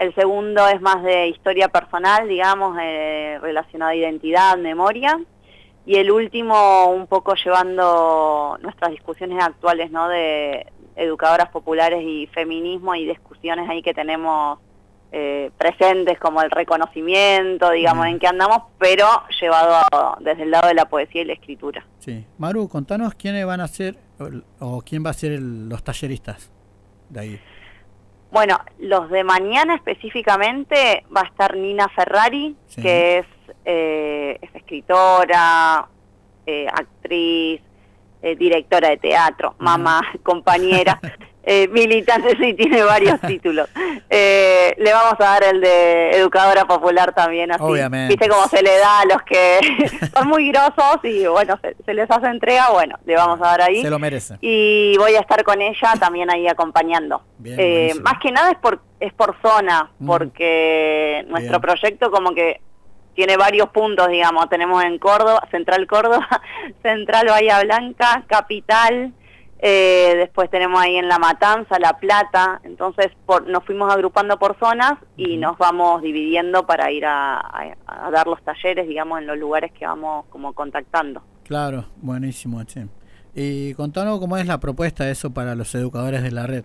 El 0.00 0.14
segundo 0.14 0.66
es 0.68 0.80
más 0.80 1.02
de 1.02 1.28
historia 1.28 1.68
personal, 1.68 2.26
digamos, 2.26 2.76
eh, 2.80 3.38
relacionado 3.42 3.90
a 3.90 3.94
identidad, 3.94 4.56
memoria. 4.56 5.20
Y 5.84 5.96
el 5.96 6.10
último, 6.10 6.86
un 6.90 7.06
poco 7.06 7.34
llevando 7.34 8.56
nuestras 8.62 8.90
discusiones 8.92 9.42
actuales, 9.42 9.90
¿no? 9.90 10.08
De 10.08 10.66
educadoras 10.96 11.48
populares 11.50 12.02
y 12.02 12.26
feminismo 12.28 12.94
y 12.94 13.06
discusiones 13.06 13.68
ahí 13.68 13.82
que 13.82 13.92
tenemos 13.94 14.58
eh, 15.12 15.50
presentes 15.58 16.18
como 16.18 16.40
el 16.40 16.50
reconocimiento, 16.50 17.70
digamos, 17.70 18.06
en 18.06 18.18
que 18.20 18.26
andamos, 18.28 18.58
pero 18.78 19.06
llevado 19.40 19.74
a- 19.74 20.16
desde 20.20 20.44
el 20.44 20.50
lado 20.52 20.68
de 20.68 20.74
la 20.74 20.84
poesía 20.88 21.22
y 21.22 21.24
la 21.24 21.32
escritura. 21.32 21.84
sí. 21.98 22.24
Maru, 22.38 22.68
contanos 22.68 23.14
quiénes 23.14 23.44
van 23.44 23.60
a 23.60 23.66
ser 23.68 23.96
o, 24.20 24.76
o 24.76 24.82
quién 24.82 25.04
va 25.04 25.10
a 25.10 25.14
ser 25.14 25.32
el- 25.32 25.68
los 25.68 25.82
talleristas 25.82 26.50
de 27.08 27.20
ahí. 27.20 27.40
Bueno, 28.30 28.58
los 28.78 29.10
de 29.10 29.24
mañana 29.24 29.74
específicamente 29.74 31.04
va 31.14 31.22
a 31.22 31.26
estar 31.26 31.56
Nina 31.56 31.88
Ferrari, 31.88 32.56
Sí. 32.66 32.80
que 32.82 33.18
es, 33.18 33.26
eh, 33.64 34.38
es 34.40 34.54
escritora, 34.54 35.88
eh, 36.46 36.66
actriz, 36.72 37.60
eh, 38.22 38.36
directora 38.36 38.90
de 38.90 38.98
teatro, 38.98 39.54
mamá, 39.58 40.00
compañera, 40.22 41.00
eh, 41.52 41.68
militante, 41.68 42.36
sí, 42.36 42.54
tiene 42.54 42.82
varios 42.84 43.20
títulos. 43.26 43.68
Eh, 44.08 44.74
le 44.78 44.92
vamos 44.92 45.14
a 45.18 45.24
dar 45.24 45.42
el 45.44 45.60
de 45.60 46.10
educadora 46.12 46.64
popular 46.64 47.12
también, 47.12 47.50
así. 47.50 47.62
Obviamente. 47.62 48.14
Viste 48.14 48.28
cómo 48.28 48.46
se 48.46 48.62
le 48.62 48.78
da 48.78 49.00
a 49.00 49.04
los 49.06 49.22
que 49.22 49.58
son 50.14 50.28
muy 50.28 50.50
grosos 50.52 51.00
y 51.02 51.26
bueno, 51.26 51.58
se, 51.60 51.74
se 51.84 51.94
les 51.94 52.10
hace 52.10 52.26
entrega, 52.28 52.70
bueno, 52.70 52.96
le 53.04 53.16
vamos 53.16 53.40
a 53.40 53.46
dar 53.46 53.62
ahí 53.62 53.82
Se 53.82 53.90
lo 53.90 53.98
merece. 53.98 54.36
y 54.40 54.96
voy 54.98 55.14
a 55.16 55.20
estar 55.20 55.42
con 55.42 55.60
ella 55.60 55.92
también 55.98 56.30
ahí 56.30 56.46
acompañando. 56.46 57.22
Bien, 57.38 57.58
Eh, 57.58 57.94
más 58.02 58.14
que 58.22 58.30
nada 58.30 58.50
es 58.52 58.58
por 58.58 58.80
es 59.00 59.12
por 59.14 59.34
zona, 59.40 59.90
Mm. 59.98 60.06
porque 60.06 61.24
nuestro 61.28 61.58
Bien. 61.58 61.62
proyecto 61.62 62.10
como 62.10 62.34
que 62.34 62.60
tiene 63.14 63.36
varios 63.36 63.68
puntos, 63.70 64.08
digamos, 64.08 64.48
tenemos 64.48 64.84
en 64.84 64.98
Córdoba, 64.98 65.42
Central 65.50 65.86
Córdoba, 65.86 66.28
Central 66.82 67.26
Bahía 67.28 67.60
Blanca, 67.64 68.22
Capital, 68.26 69.12
eh, 69.62 70.14
después 70.16 70.48
tenemos 70.50 70.80
ahí 70.80 70.96
en 70.96 71.08
La 71.08 71.18
Matanza, 71.18 71.78
La 71.78 71.98
Plata, 71.98 72.60
entonces 72.64 73.08
por, 73.26 73.46
nos 73.48 73.64
fuimos 73.64 73.92
agrupando 73.92 74.38
por 74.38 74.58
zonas 74.58 74.94
y 75.16 75.36
nos 75.36 75.58
vamos 75.58 76.00
dividiendo 76.02 76.66
para 76.66 76.90
ir 76.90 77.04
a, 77.06 77.38
a- 77.40 77.74
a 77.86 78.10
dar 78.10 78.26
los 78.26 78.42
talleres, 78.42 78.88
digamos, 78.88 79.20
en 79.20 79.26
los 79.26 79.36
lugares 79.38 79.70
que 79.72 79.86
vamos 79.86 80.24
como 80.30 80.52
contactando. 80.54 81.22
Claro, 81.44 81.84
buenísimo, 81.96 82.62
che. 82.64 82.86
Y 83.34 83.74
contanos 83.74 84.18
cómo 84.18 84.36
es 84.36 84.46
la 84.46 84.58
propuesta 84.60 85.04
de 85.04 85.12
eso 85.12 85.32
para 85.32 85.54
los 85.54 85.74
educadores 85.74 86.22
de 86.22 86.30
la 86.30 86.46
red. 86.46 86.64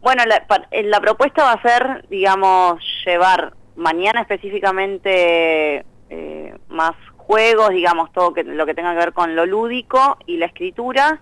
Bueno, 0.00 0.22
la, 0.26 0.46
eh, 0.70 0.84
la 0.84 1.00
propuesta 1.00 1.42
va 1.44 1.52
a 1.52 1.62
ser, 1.62 2.06
digamos, 2.08 2.80
llevar 3.04 3.54
mañana 3.76 4.20
específicamente 4.22 5.84
eh, 6.10 6.56
más 6.68 6.92
juegos, 7.28 7.68
digamos, 7.70 8.10
todo 8.10 8.32
que, 8.32 8.42
lo 8.42 8.64
que 8.64 8.72
tenga 8.72 8.92
que 8.92 9.00
ver 9.00 9.12
con 9.12 9.36
lo 9.36 9.44
lúdico 9.44 10.16
y 10.24 10.38
la 10.38 10.46
escritura, 10.46 11.20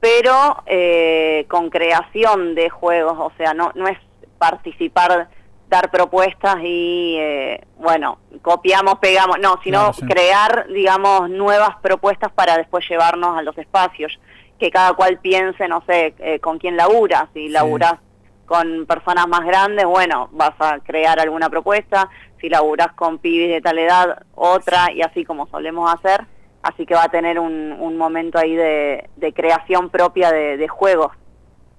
pero 0.00 0.64
eh, 0.66 1.46
con 1.48 1.70
creación 1.70 2.56
de 2.56 2.68
juegos, 2.68 3.16
o 3.16 3.32
sea, 3.36 3.54
no, 3.54 3.70
no 3.76 3.86
es 3.86 3.96
participar, 4.38 5.28
dar 5.68 5.90
propuestas 5.92 6.56
y, 6.64 7.16
eh, 7.20 7.64
bueno, 7.78 8.18
copiamos, 8.42 8.98
pegamos, 8.98 9.38
no, 9.38 9.60
sino 9.62 9.78
Claro, 9.78 9.92
sí. 9.92 10.06
crear, 10.06 10.66
digamos, 10.66 11.30
nuevas 11.30 11.76
propuestas 11.80 12.32
para 12.32 12.56
después 12.56 12.84
llevarnos 12.88 13.38
a 13.38 13.42
los 13.42 13.56
espacios, 13.56 14.18
que 14.58 14.72
cada 14.72 14.94
cual 14.94 15.20
piense, 15.20 15.68
no 15.68 15.84
sé, 15.86 16.16
eh, 16.18 16.40
con 16.40 16.58
quién 16.58 16.76
labura, 16.76 17.28
si 17.32 17.48
laburás 17.48 18.00
con 18.46 18.86
personas 18.86 19.28
más 19.28 19.44
grandes, 19.44 19.84
bueno, 19.84 20.28
vas 20.32 20.54
a 20.58 20.80
crear 20.80 21.20
alguna 21.20 21.50
propuesta, 21.50 22.08
si 22.40 22.48
laburás 22.48 22.92
con 22.92 23.18
pibes 23.18 23.48
de 23.48 23.60
tal 23.60 23.78
edad, 23.78 24.24
otra, 24.34 24.92
y 24.92 25.02
así 25.02 25.24
como 25.24 25.46
solemos 25.48 25.92
hacer, 25.92 26.26
así 26.62 26.86
que 26.86 26.94
va 26.94 27.04
a 27.04 27.08
tener 27.08 27.38
un, 27.38 27.72
un 27.72 27.96
momento 27.96 28.38
ahí 28.38 28.54
de, 28.54 29.08
de 29.16 29.32
creación 29.32 29.90
propia 29.90 30.32
de, 30.32 30.56
de 30.56 30.68
juegos. 30.68 31.12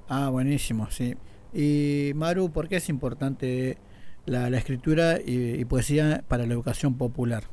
Ah, 0.09 0.29
buenísimo, 0.29 0.89
sí. 0.89 1.15
Y 1.53 2.11
Maru, 2.15 2.51
¿por 2.51 2.67
qué 2.67 2.77
es 2.77 2.89
importante 2.89 3.77
la, 4.25 4.49
la 4.49 4.57
escritura 4.57 5.17
y, 5.23 5.59
y 5.59 5.65
poesía 5.65 6.23
para 6.27 6.45
la 6.45 6.53
educación 6.53 6.97
popular? 6.97 7.43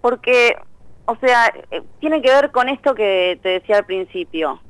Porque, 0.00 0.56
o 1.06 1.16
sea, 1.16 1.52
eh, 1.70 1.82
tiene 1.98 2.22
que 2.22 2.30
ver 2.30 2.50
con 2.50 2.68
esto 2.68 2.94
que 2.94 3.38
te 3.42 3.50
decía 3.50 3.78
al 3.78 3.84
principio. 3.84 4.60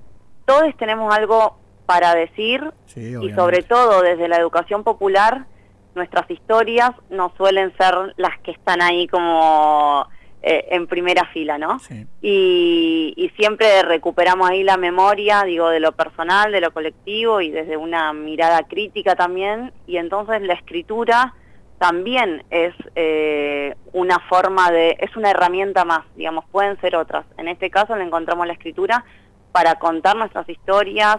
Todos 0.44 0.76
tenemos 0.76 1.14
algo 1.14 1.58
para 1.86 2.14
decir 2.14 2.72
Sí, 2.86 3.14
y 3.20 3.32
sobre 3.32 3.62
todo 3.62 4.02
desde 4.02 4.28
la 4.28 4.36
educación 4.36 4.84
popular, 4.84 5.46
nuestras 5.94 6.30
historias 6.30 6.92
no 7.10 7.32
suelen 7.36 7.76
ser 7.76 7.94
las 8.16 8.38
que 8.40 8.52
están 8.52 8.82
ahí 8.82 9.06
como 9.08 10.06
eh, 10.42 10.68
en 10.70 10.86
primera 10.86 11.24
fila, 11.26 11.58
¿no? 11.58 11.78
Sí. 11.80 12.06
Y, 12.22 13.12
y 13.16 13.28
siempre 13.30 13.82
recuperamos 13.82 14.48
ahí 14.48 14.62
la 14.62 14.76
memoria, 14.76 15.42
digo, 15.44 15.68
de 15.68 15.80
lo 15.80 15.92
personal, 15.92 16.52
de 16.52 16.60
lo 16.60 16.72
colectivo 16.72 17.40
y 17.40 17.50
desde 17.50 17.76
una 17.76 18.12
mirada 18.12 18.62
crítica 18.62 19.16
también. 19.16 19.72
Y 19.86 19.98
entonces 19.98 20.40
la 20.42 20.54
escritura 20.54 21.34
también 21.80 22.44
es 22.50 22.74
eh, 22.94 23.74
una 23.94 24.18
forma 24.28 24.70
de, 24.70 24.96
es 25.00 25.16
una 25.16 25.30
herramienta 25.30 25.86
más, 25.86 26.04
digamos, 26.14 26.44
pueden 26.52 26.78
ser 26.80 26.94
otras. 26.94 27.24
En 27.38 27.48
este 27.48 27.70
caso 27.70 27.96
le 27.96 28.04
encontramos 28.04 28.46
la 28.46 28.52
escritura 28.52 29.04
para 29.50 29.76
contar 29.76 30.14
nuestras 30.14 30.46
historias, 30.48 31.16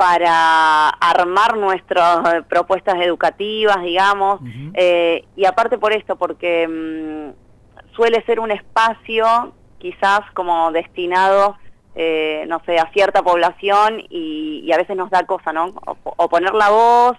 para 0.00 0.88
armar 0.88 1.58
nuestras 1.58 2.26
eh, 2.32 2.42
propuestas 2.48 2.94
educativas, 3.02 3.82
digamos, 3.82 4.40
eh, 4.72 5.26
y 5.36 5.44
aparte 5.44 5.76
por 5.76 5.92
esto, 5.92 6.16
porque 6.16 6.66
mm, 6.66 7.94
suele 7.94 8.24
ser 8.24 8.40
un 8.40 8.50
espacio 8.50 9.52
quizás 9.76 10.20
como 10.32 10.72
destinado, 10.72 11.58
eh, 11.94 12.46
no 12.48 12.62
sé, 12.64 12.78
a 12.78 12.90
cierta 12.94 13.22
población 13.22 14.00
y, 14.08 14.62
y 14.64 14.72
a 14.72 14.78
veces 14.78 14.96
nos 14.96 15.10
da 15.10 15.26
cosa, 15.26 15.52
¿no? 15.52 15.66
O, 15.66 15.98
o 16.02 16.28
poner 16.30 16.54
la 16.54 16.70
voz 16.70 17.18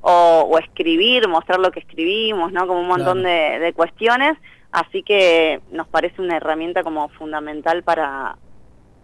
o, 0.00 0.48
o 0.50 0.58
escribir, 0.58 1.28
mostrar 1.28 1.58
lo 1.58 1.70
que 1.70 1.80
escribimos, 1.80 2.50
¿no? 2.50 2.66
Como 2.66 2.80
un 2.80 2.88
montón 2.88 3.24
de, 3.24 3.58
de 3.58 3.74
cuestiones, 3.74 4.38
así 4.70 5.02
que 5.02 5.60
nos 5.70 5.86
parece 5.86 6.22
una 6.22 6.38
herramienta 6.38 6.82
como 6.82 7.10
fundamental 7.10 7.82
para, 7.82 8.38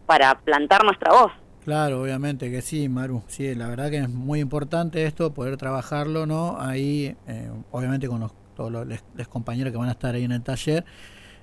para 0.06 0.34
plantar 0.36 0.82
nuestra 0.82 1.12
voz. 1.12 1.32
Claro, 1.68 2.00
obviamente 2.00 2.50
que 2.50 2.62
sí, 2.62 2.88
Maru. 2.88 3.22
Sí, 3.26 3.54
la 3.54 3.68
verdad 3.68 3.90
que 3.90 3.98
es 3.98 4.09
muy 4.09 4.40
importante 4.40 5.04
esto, 5.04 5.35
poder 5.35 5.59
trabajarlo, 5.59 6.24
¿no? 6.24 6.59
Ahí, 6.59 7.14
eh, 7.26 7.50
obviamente 7.72 8.09
con 8.09 8.20
los, 8.20 8.33
todos 8.57 8.72
los 8.72 8.87
les- 8.87 9.04
les 9.14 9.28
compañeros 9.28 9.70
que 9.70 9.76
van 9.76 9.90
a 9.90 9.92
estar 9.92 10.14
ahí 10.14 10.24
en 10.24 10.33
el 10.33 10.42
taller. 10.42 10.87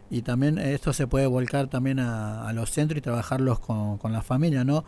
Y 0.10 0.24
también 0.24 0.58
esto 0.58 0.94
se 0.94 1.08
puede 1.08 1.28
volcar 1.28 1.68
también 1.68 2.00
a, 2.00 2.48
a 2.48 2.54
los 2.54 2.72
centros 2.72 2.98
y 2.98 3.02
trabajarlos 3.02 3.60
con, 3.60 4.00
con 4.00 4.14
la 4.14 4.24
familia, 4.24 4.64
¿no? 4.64 4.84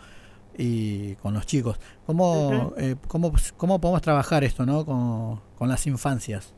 Y 0.58 1.15
con 1.17 1.34
los 1.36 1.45
chicos. 1.45 1.80
¿Cómo, 2.08 2.73
eh, 2.78 2.95
cómo, 3.08 3.32
cómo 3.58 3.80
podemos 3.82 4.02
trabajar 4.02 4.43
esto, 4.43 4.65
¿no? 4.65 4.86
Con, 4.86 5.41
con 5.58 5.69
las 5.69 5.86
infancias. 5.88 6.56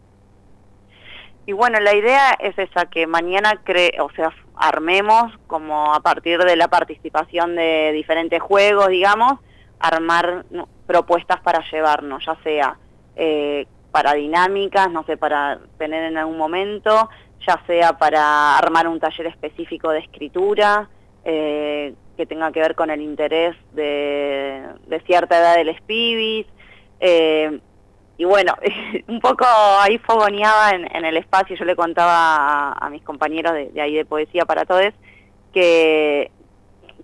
Y 1.45 1.53
bueno, 1.53 1.79
la 1.79 1.95
idea 1.95 2.31
es 2.39 2.57
esa, 2.59 2.85
que 2.85 3.07
mañana, 3.07 3.61
cre 3.63 3.91
o 4.01 4.09
sea, 4.11 4.31
armemos 4.59 5.31
como 5.47 5.93
a 5.93 6.01
partir 6.01 6.43
de 6.43 6.55
la 6.57 6.67
participación 6.67 7.55
de 7.55 7.91
diferentes 7.93 8.41
juegos, 8.41 8.89
digamos, 8.89 9.39
armar 9.79 10.45
propuestas 10.85 11.39
para 11.41 11.63
llevarnos, 11.71 12.25
ya 12.25 12.35
sea 12.43 12.77
eh, 13.15 13.65
para 13.91 14.13
dinámicas, 14.13 14.91
no 14.91 15.03
sé, 15.05 15.15
para 15.15 15.59
tener 15.77 16.03
en 16.03 16.17
algún 16.17 16.37
momento, 16.37 17.09
ya 17.47 17.61
sea 17.65 17.97
para 17.97 18.57
armar 18.57 18.87
un 18.87 18.99
taller 18.99 19.27
específico 19.27 19.91
de 19.91 19.99
escritura, 19.99 20.89
eh, 21.23 21.95
que 22.17 22.25
tenga 22.25 22.51
que 22.51 22.59
ver 22.59 22.75
con 22.75 22.89
el 22.89 23.01
interés 23.01 23.55
de, 23.71 24.61
de 24.87 24.99
cierta 25.01 25.39
edad 25.39 25.55
del 25.55 25.69
espibis, 25.69 26.45
eh, 26.99 27.61
y 28.19 28.25
bueno, 28.25 28.53
un 29.07 29.19
poco 29.19 29.45
ahí 29.79 29.97
fogoneaba 29.97 30.71
en, 30.71 30.95
en 30.95 31.05
el 31.05 31.17
espacio, 31.17 31.55
yo 31.55 31.65
le 31.65 31.75
contaba 31.75 32.13
a, 32.13 32.71
a 32.73 32.89
mis 32.91 33.01
compañeros 33.01 33.53
de, 33.53 33.69
de 33.69 33.81
ahí 33.81 33.95
de 33.95 34.05
Poesía 34.05 34.45
para 34.45 34.65
Todos 34.65 34.93
que, 35.53 36.29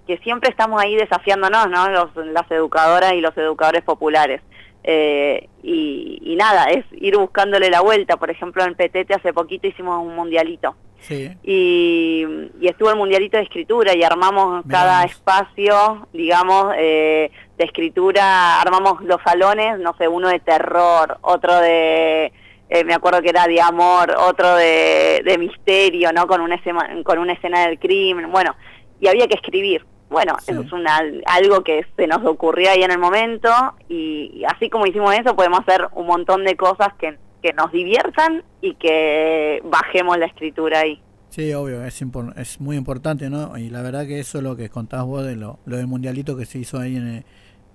que 0.06 0.18
siempre 0.20 0.50
estamos 0.50 0.80
ahí 0.82 0.96
desafiándonos, 0.96 1.70
¿no? 1.70 1.90
Los- 1.90 2.16
las 2.28 2.50
educadoras 2.52 3.14
y 3.14 3.22
los 3.22 3.36
educadores 3.38 3.82
populares. 3.84 4.42
Eh, 4.84 5.50
y, 5.64 6.20
y 6.22 6.36
nada, 6.36 6.66
es 6.66 6.86
ir 6.92 7.18
buscándole 7.18 7.72
la 7.72 7.82
vuelta. 7.82 8.18
Por 8.18 8.30
ejemplo, 8.30 8.64
en 8.64 8.76
Petete 8.76 9.16
hace 9.16 9.34
poquito 9.34 9.66
hicimos 9.68 10.00
un 10.06 10.16
mundialito 10.16 10.76
Sí. 11.00 11.32
y, 11.44 12.24
y 12.60 12.68
estuvo 12.68 12.90
el 12.92 12.96
mundialito 12.98 13.38
de 13.38 13.44
escritura 13.44 13.96
y 13.96 14.04
armamos 14.04 14.64
Mirá 14.66 14.78
cada 14.78 15.04
espacio, 15.06 16.08
digamos, 16.14 16.74
eh, 16.78 17.32
de 17.58 17.64
escritura, 17.66 18.62
armamos 18.62 19.02
los 19.04 19.22
salones, 19.24 19.80
no 19.80 19.96
sé, 19.98 20.08
uno 20.08 20.28
de 20.30 20.40
terror, 20.40 21.18
otro 21.22 21.56
de, 21.60 22.32
eh, 22.70 22.84
me 22.84 22.94
acuerdo 22.94 23.22
que 23.22 23.30
era 23.30 23.48
de 23.48 23.62
amor, 23.62 24.14
otro 24.18 24.56
de, 24.56 25.22
de 25.24 25.38
misterio, 25.38 26.12
¿no? 26.12 26.28
Con 26.28 26.42
una, 26.42 26.56
escena, 26.56 26.90
con 27.04 27.20
una 27.20 27.34
escena 27.34 27.68
del 27.68 27.80
crimen, 27.80 28.32
bueno, 28.32 28.56
y 29.00 29.08
había 29.08 29.28
que 29.28 29.36
escribir. 29.36 29.86
Bueno, 30.10 30.36
Sí. 30.40 30.52
eso 30.52 30.62
es 30.62 30.72
una, 30.72 31.02
algo 31.26 31.64
que 31.64 31.84
se 31.96 32.06
nos 32.08 32.24
ocurrió 32.26 32.70
ahí 32.70 32.84
en 32.84 32.92
el 32.92 33.00
momento 33.00 33.50
y, 33.90 34.32
y 34.36 34.46
así 34.46 34.70
como 34.70 34.86
hicimos 34.86 35.16
eso 35.16 35.36
podemos 35.36 35.62
hacer 35.62 35.88
un 35.94 36.06
montón 36.06 36.44
de 36.46 36.56
cosas 36.56 36.90
que, 37.00 37.18
que 37.42 37.54
nos 37.54 37.72
diviertan 37.72 38.44
y 38.62 38.76
que 38.76 39.62
bajemos 39.66 40.18
la 40.20 40.28
escritura 40.28 40.82
ahí. 40.82 41.02
Sí, 41.30 41.52
obvio, 41.54 41.84
es, 41.84 42.02
es 42.38 42.62
muy 42.62 42.78
importante, 42.78 43.30
¿no? 43.32 43.58
Y 43.58 43.70
la 43.70 43.82
verdad 43.82 44.06
que 44.06 44.20
eso 44.20 44.38
es 44.38 44.44
lo 44.44 44.56
que 44.56 44.70
contabas 44.70 45.06
vos 45.08 45.26
de 45.26 45.36
lo, 45.36 45.60
lo 45.66 45.78
del 45.78 45.88
mundialito 45.88 46.38
que 46.38 46.46
se 46.46 46.60
hizo 46.60 46.80
ahí 46.80 46.96
en 46.98 47.08
el, 47.08 47.26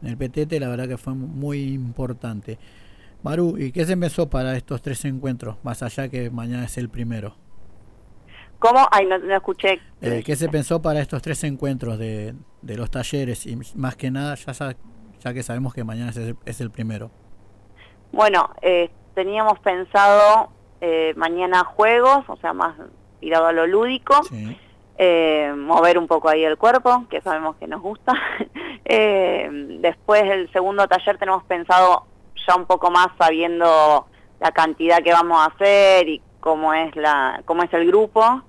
en 0.02 0.08
el 0.08 0.16
PTT, 0.16 0.52
la 0.60 0.68
verdad 0.68 0.88
que 0.88 0.96
fue 0.98 1.14
muy 1.14 1.72
importante. 1.72 2.58
Maru, 3.22 3.58
¿y 3.58 3.70
qué 3.72 3.84
se 3.84 3.92
empezó 3.92 4.30
para 4.30 4.56
estos 4.56 4.80
tres 4.82 5.04
encuentros, 5.04 5.56
más 5.62 5.82
allá 5.82 6.08
que 6.08 6.30
mañana 6.30 6.64
es 6.64 6.78
el 6.78 6.88
primero? 6.88 7.34
¿Cómo? 8.58 8.86
Ay, 8.90 9.06
no, 9.06 9.18
no 9.18 9.34
escuché. 9.34 9.80
Eh, 10.02 10.22
¿Qué 10.24 10.36
se 10.36 10.48
pensó 10.48 10.82
para 10.82 11.00
estos 11.00 11.22
tres 11.22 11.42
encuentros 11.44 11.98
de, 11.98 12.34
de 12.62 12.76
los 12.76 12.90
talleres? 12.90 13.46
Y 13.46 13.58
más 13.74 13.96
que 13.96 14.10
nada, 14.10 14.34
ya, 14.34 14.52
sa- 14.54 14.74
ya 15.20 15.32
que 15.34 15.42
sabemos 15.42 15.72
que 15.74 15.82
mañana 15.84 16.10
es 16.10 16.16
el, 16.18 16.36
es 16.44 16.60
el 16.60 16.70
primero. 16.70 17.10
Bueno, 18.12 18.50
eh, 18.60 18.90
teníamos 19.14 19.58
pensado 19.60 20.50
eh, 20.80 21.14
mañana 21.16 21.64
juegos, 21.64 22.24
o 22.28 22.36
sea, 22.36 22.52
más 22.52 22.74
tirado 23.20 23.46
a 23.46 23.52
lo 23.52 23.66
lúdico, 23.66 24.22
Sí. 24.24 24.56
eh, 24.98 25.52
mover 25.56 25.96
un 25.98 26.06
poco 26.06 26.28
ahí 26.28 26.44
el 26.44 26.58
cuerpo, 26.58 27.06
que 27.08 27.20
sabemos 27.22 27.56
que 27.56 27.66
nos 27.66 27.80
gusta. 27.80 28.12
Eh, 28.92 29.48
después 29.80 30.22
el 30.24 30.50
segundo 30.50 30.88
taller 30.88 31.16
tenemos 31.16 31.44
pensado 31.44 32.06
ya 32.44 32.56
un 32.56 32.66
poco 32.66 32.90
más 32.90 33.06
sabiendo 33.16 34.06
la 34.40 34.50
cantidad 34.50 35.00
que 35.00 35.12
vamos 35.12 35.38
a 35.38 35.44
hacer 35.54 36.08
y 36.08 36.20
cómo 36.40 36.74
es 36.74 36.96
la 36.96 37.40
cómo 37.44 37.62
es 37.62 37.72
el 37.72 37.86
grupo. 37.86 38.42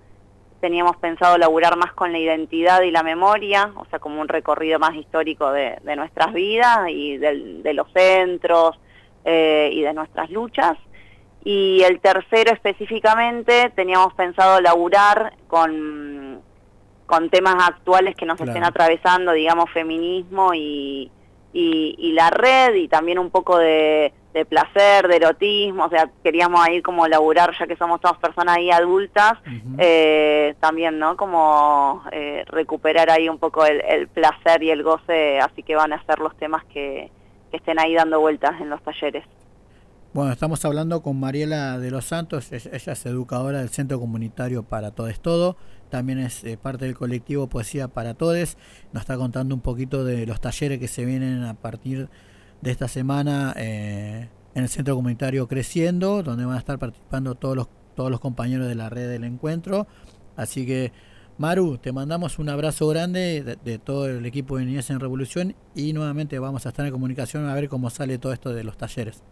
Teníamos 0.60 0.96
pensado 0.98 1.38
laburar 1.38 1.76
más 1.78 1.94
con 1.94 2.12
la 2.12 2.18
identidad 2.18 2.82
y 2.82 2.90
la 2.90 3.04
memoria, 3.04 3.72
o 3.76 3.86
sea, 3.86 4.00
como 4.00 4.20
un 4.20 4.28
recorrido 4.28 4.80
más 4.80 4.96
histórico 4.96 5.52
de, 5.52 5.78
de 5.84 5.96
nuestras 5.96 6.34
vidas 6.34 6.90
y 6.90 7.18
del- 7.18 7.62
de 7.62 7.74
los 7.76 7.92
centros 7.94 8.80
eh, 9.24 9.70
y 9.72 9.82
de 9.82 9.94
nuestras 9.94 10.32
luchas. 10.32 10.76
Y 11.44 11.84
el 11.84 12.00
tercero 12.00 12.52
específicamente 12.52 13.72
teníamos 13.76 14.14
pensado 14.16 14.60
laburar 14.60 15.34
con, 15.48 16.42
con 17.12 17.30
temas 17.30 17.56
actuales 17.68 18.16
que 18.16 18.26
nos 18.26 18.38
Claro. 18.38 18.52
estén 18.52 18.64
atravesando, 18.64 19.34
digamos, 19.34 19.70
feminismo 19.72 20.54
y, 20.54 21.12
y, 21.54 21.96
y 22.00 22.14
la 22.14 22.30
red 22.30 22.76
y 22.76 22.88
también 22.88 23.20
un 23.20 23.30
poco 23.30 23.58
de, 23.58 24.14
de 24.34 24.46
placer, 24.46 25.10
de 25.10 25.18
erotismo, 25.18 25.86
o 25.86 25.90
sea, 25.90 26.10
queríamos 26.24 26.62
ahí 26.66 26.82
como 26.82 27.06
laburar, 27.08 27.52
ya 27.60 27.68
que 27.68 27.76
somos 27.76 28.00
todas 28.00 28.18
personas 28.20 28.56
ahí 28.56 28.72
adultas, 28.72 29.34
eh, 29.78 30.56
también, 30.62 30.98
¿no? 31.00 31.18
Como 31.18 32.02
eh, 32.14 32.46
recuperar 32.48 33.10
ahí 33.10 33.28
un 33.28 33.40
poco 33.40 33.66
el, 33.66 33.82
el 33.82 34.08
placer 34.08 34.64
y 34.64 34.70
el 34.72 34.84
goce, 34.84 35.40
así 35.42 35.64
que 35.64 35.76
van 35.76 35.92
a 35.92 36.02
ser 36.06 36.20
los 36.20 36.34
temas 36.38 36.64
que, 36.74 37.12
que 37.52 37.58
estén 37.58 37.78
ahí 37.78 37.94
dando 37.94 38.22
vueltas 38.22 38.54
en 38.62 38.70
los 38.70 38.82
talleres. 38.84 39.26
Bueno, 40.14 40.32
estamos 40.32 40.64
hablando 40.66 41.02
con 41.02 41.20
Mariela 41.20 41.78
de 41.80 41.90
los 41.92 42.06
Santos, 42.06 42.52
ella 42.52 42.94
es 42.94 43.06
educadora 43.06 43.60
del 43.60 43.70
Centro 43.70 44.00
Comunitario 44.00 44.64
para 44.64 44.92
Todes 44.92 45.20
Todo, 45.22 45.56
también 45.92 46.18
es 46.18 46.44
eh, 46.44 46.58
parte 46.58 46.86
del 46.86 46.96
colectivo 46.96 47.48
Poesía 47.48 47.88
para 47.88 48.16
Todes, 48.16 48.58
nos 48.94 49.02
está 49.02 49.18
contando 49.18 49.54
un 49.54 49.62
poquito 49.62 50.04
de 50.04 50.26
los 50.26 50.42
talleres 50.42 50.80
que 50.80 50.88
se 50.88 51.06
vienen 51.06 51.44
a 51.44 51.54
partir 51.54 52.10
de 52.62 52.72
esta 52.72 52.88
semana 52.88 53.54
eh, 53.58 54.30
en 54.56 54.64
el 54.64 54.70
Centro 54.70 54.96
Comunitario 54.96 55.48
Creciendo, 55.48 56.24
donde 56.24 56.46
van 56.46 56.56
a 56.56 56.60
estar 56.60 56.80
participando 56.80 57.36
todos 57.36 57.56
los, 57.56 57.68
todos 57.96 58.10
los 58.10 58.20
compañeros 58.20 58.68
de 58.68 58.74
la 58.74 58.90
red 58.90 59.08
del 59.08 59.24
encuentro, 59.24 59.86
así 60.36 60.66
que 60.66 60.92
Maru, 61.38 61.78
te 61.78 61.92
mandamos 61.92 62.40
un 62.40 62.50
abrazo 62.50 62.88
grande 62.88 63.58
de, 63.64 63.80
todo 63.80 64.08
el 64.08 64.26
equipo 64.26 64.58
de 64.58 64.66
Niñez 64.66 64.90
en 64.90 65.00
Revolución 65.00 65.56
y 65.74 65.92
nuevamente 65.94 66.38
vamos 66.40 66.66
a 66.66 66.70
estar 66.70 66.86
en 66.86 66.92
comunicación 66.92 67.48
a 67.48 67.54
ver 67.56 67.68
cómo 67.68 67.90
sale 67.90 68.18
todo 68.18 68.32
esto 68.34 68.54
de 68.54 68.64
los 68.64 68.78
talleres. 68.78 69.24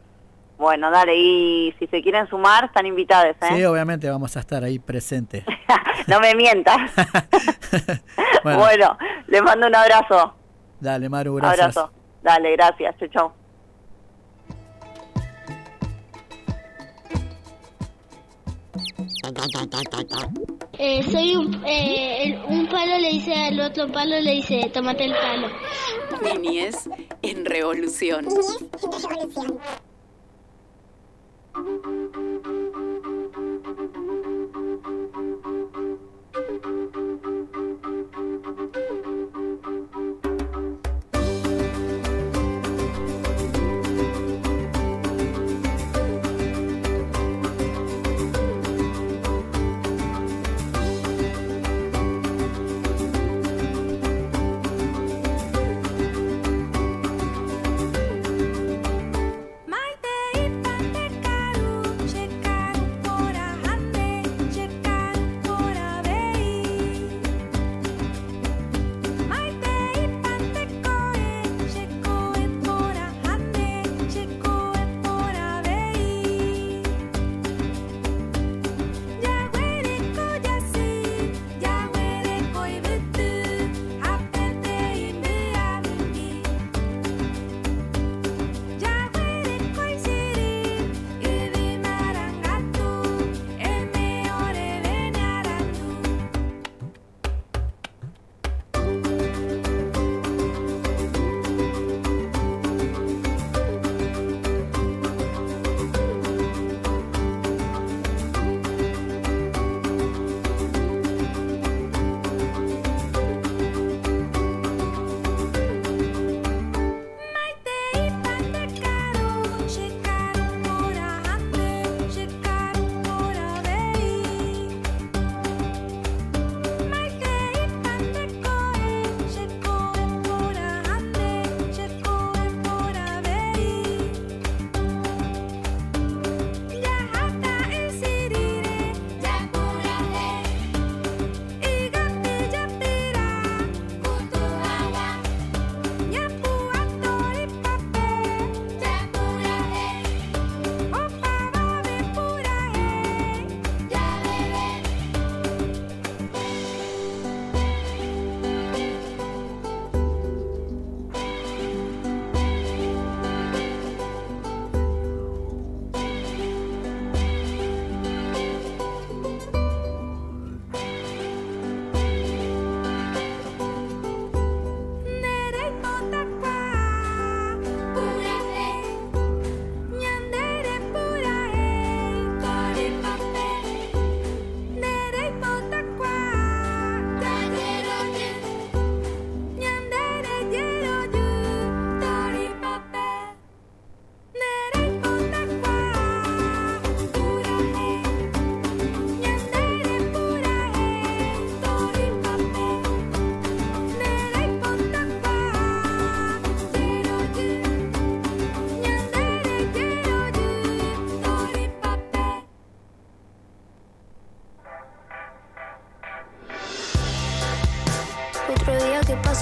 Bueno, 0.60 0.92
dale, 0.92 1.16
y 1.16 1.74
si 1.80 1.88
se 1.88 2.02
quieren 2.02 2.28
sumar, 2.28 2.66
están 2.66 2.86
invitados, 2.86 3.34
¿eh? 3.44 3.56
Sí, 3.56 3.64
obviamente 3.64 4.10
vamos 4.10 4.36
a 4.36 4.42
estar 4.42 4.62
ahí 4.62 4.78
presentes. 4.78 5.46
no 6.08 6.20
me 6.20 6.36
mientas. 6.36 6.92
Bueno. 8.42 8.60
bueno. 8.60 8.98
les 9.28 9.44
mando 9.44 9.68
un 9.68 9.76
abrazo. 9.76 10.34
Dale, 10.80 11.10
Maru, 11.10 11.36
gracias. 11.36 11.78
Abrazo. 11.78 11.92
Dale, 12.24 12.54
gracias. 12.54 12.96
Chau, 12.98 13.08
chau. 13.10 13.34
Eh, 20.78 21.04
soy 21.04 21.36
un, 21.36 21.62
eh, 21.66 22.42
un 22.48 22.68
palo 22.70 22.98
le 22.98 23.10
dice 23.10 23.34
al 23.34 23.60
otro 23.60 23.92
palo, 23.92 24.18
le 24.22 24.32
dice, 24.32 24.72
tómate 24.74 25.04
el 25.04 25.12
palo. 25.12 25.50
Niñez 26.40 26.90
en 27.22 27.44
revolución. 27.44 28.26
Thank 31.70 31.86
you. 31.86 32.29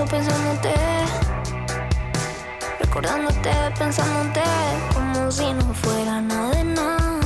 Pensándote. 0.05 0.73
Recordándote, 2.79 3.51
pensándote, 3.79 4.43
como 4.93 5.31
si 5.31 5.51
no 5.53 5.73
fuera 5.73 6.21
nada 6.21 6.51
de 6.51 6.63
nada. 6.63 7.19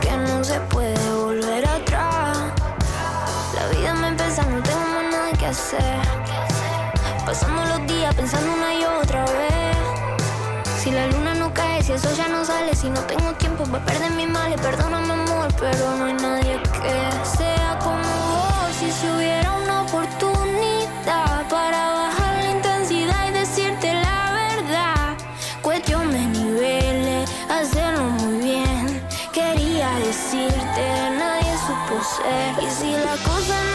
Que 0.00 0.10
no 0.12 0.44
se 0.44 0.60
puede 0.60 0.98
volver 1.14 1.66
atrás. 1.66 2.36
La 3.54 3.66
vida 3.68 3.94
me 3.94 4.08
empieza, 4.08 4.42
no 4.42 4.62
tengo 4.62 4.80
más 4.80 5.04
nada 5.12 5.32
que 5.32 5.46
hacer. 5.46 6.00
Pasando 7.24 7.64
los 7.64 7.86
días 7.86 8.14
pensando 8.14 8.52
una 8.52 8.74
y 8.74 8.84
otra 8.84 9.24
vez. 9.24 9.76
Si 10.78 10.90
la 10.90 11.06
luna 11.06 11.34
no 11.34 11.54
cae, 11.54 11.82
si 11.82 11.92
eso 11.92 12.14
ya 12.16 12.28
no 12.28 12.44
sale, 12.44 12.74
si 12.74 12.90
no 12.90 13.00
tengo 13.00 13.32
tiempo 13.34 13.64
para 13.64 13.84
perder 13.84 14.10
mis 14.12 14.28
males, 14.28 14.60
perdóname 14.60 15.12
amor, 15.12 15.48
pero 15.58 15.96
no 15.96 16.04
hay 16.04 16.14
nadie 16.14 16.60
que 16.62 17.36
sea 17.38 17.78
como 17.82 18.02
vos. 18.02 18.50
Si 18.78 19.06
hubiera 19.08 19.52
una 19.52 19.82
oportunidad 19.82 20.29
supo 32.20 32.28
ser. 32.28 32.60
Y 32.62 32.70
si 32.70 33.69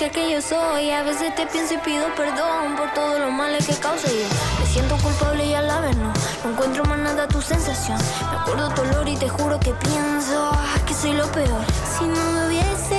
mal 0.00 0.10
que 0.10 0.30
yo 0.30 0.42
soy. 0.42 0.90
A 0.90 1.02
veces 1.02 1.34
te 1.34 1.46
pienso 1.46 1.74
y 1.74 1.78
pido 1.78 2.06
perdón 2.16 2.76
por 2.76 2.92
todos 2.94 3.20
los 3.20 3.30
males 3.30 3.66
que 3.66 3.74
causé 3.74 4.08
yo. 4.08 4.26
Me 4.58 4.66
siento 4.66 4.96
culpable 4.98 5.46
y 5.46 5.54
a 5.54 5.62
la 5.62 5.80
vez 5.80 5.96
no. 5.96 6.12
No 6.42 6.50
encuentro 6.50 6.84
más 6.84 6.98
nada 6.98 7.28
tu 7.28 7.40
sensación. 7.40 7.98
Me 8.30 8.38
acuerdo 8.38 8.68
tu 8.70 8.82
olor 8.82 9.08
y 9.08 9.16
te 9.16 9.28
juro 9.28 9.58
que 9.60 9.72
pienso 9.72 10.50
ah, 10.52 10.78
que 10.86 10.94
soy 10.94 11.12
lo 11.12 11.26
peor. 11.28 11.64
Si 11.96 12.04
no 12.04 12.32
me 12.32 12.46
hubiese 12.46 12.93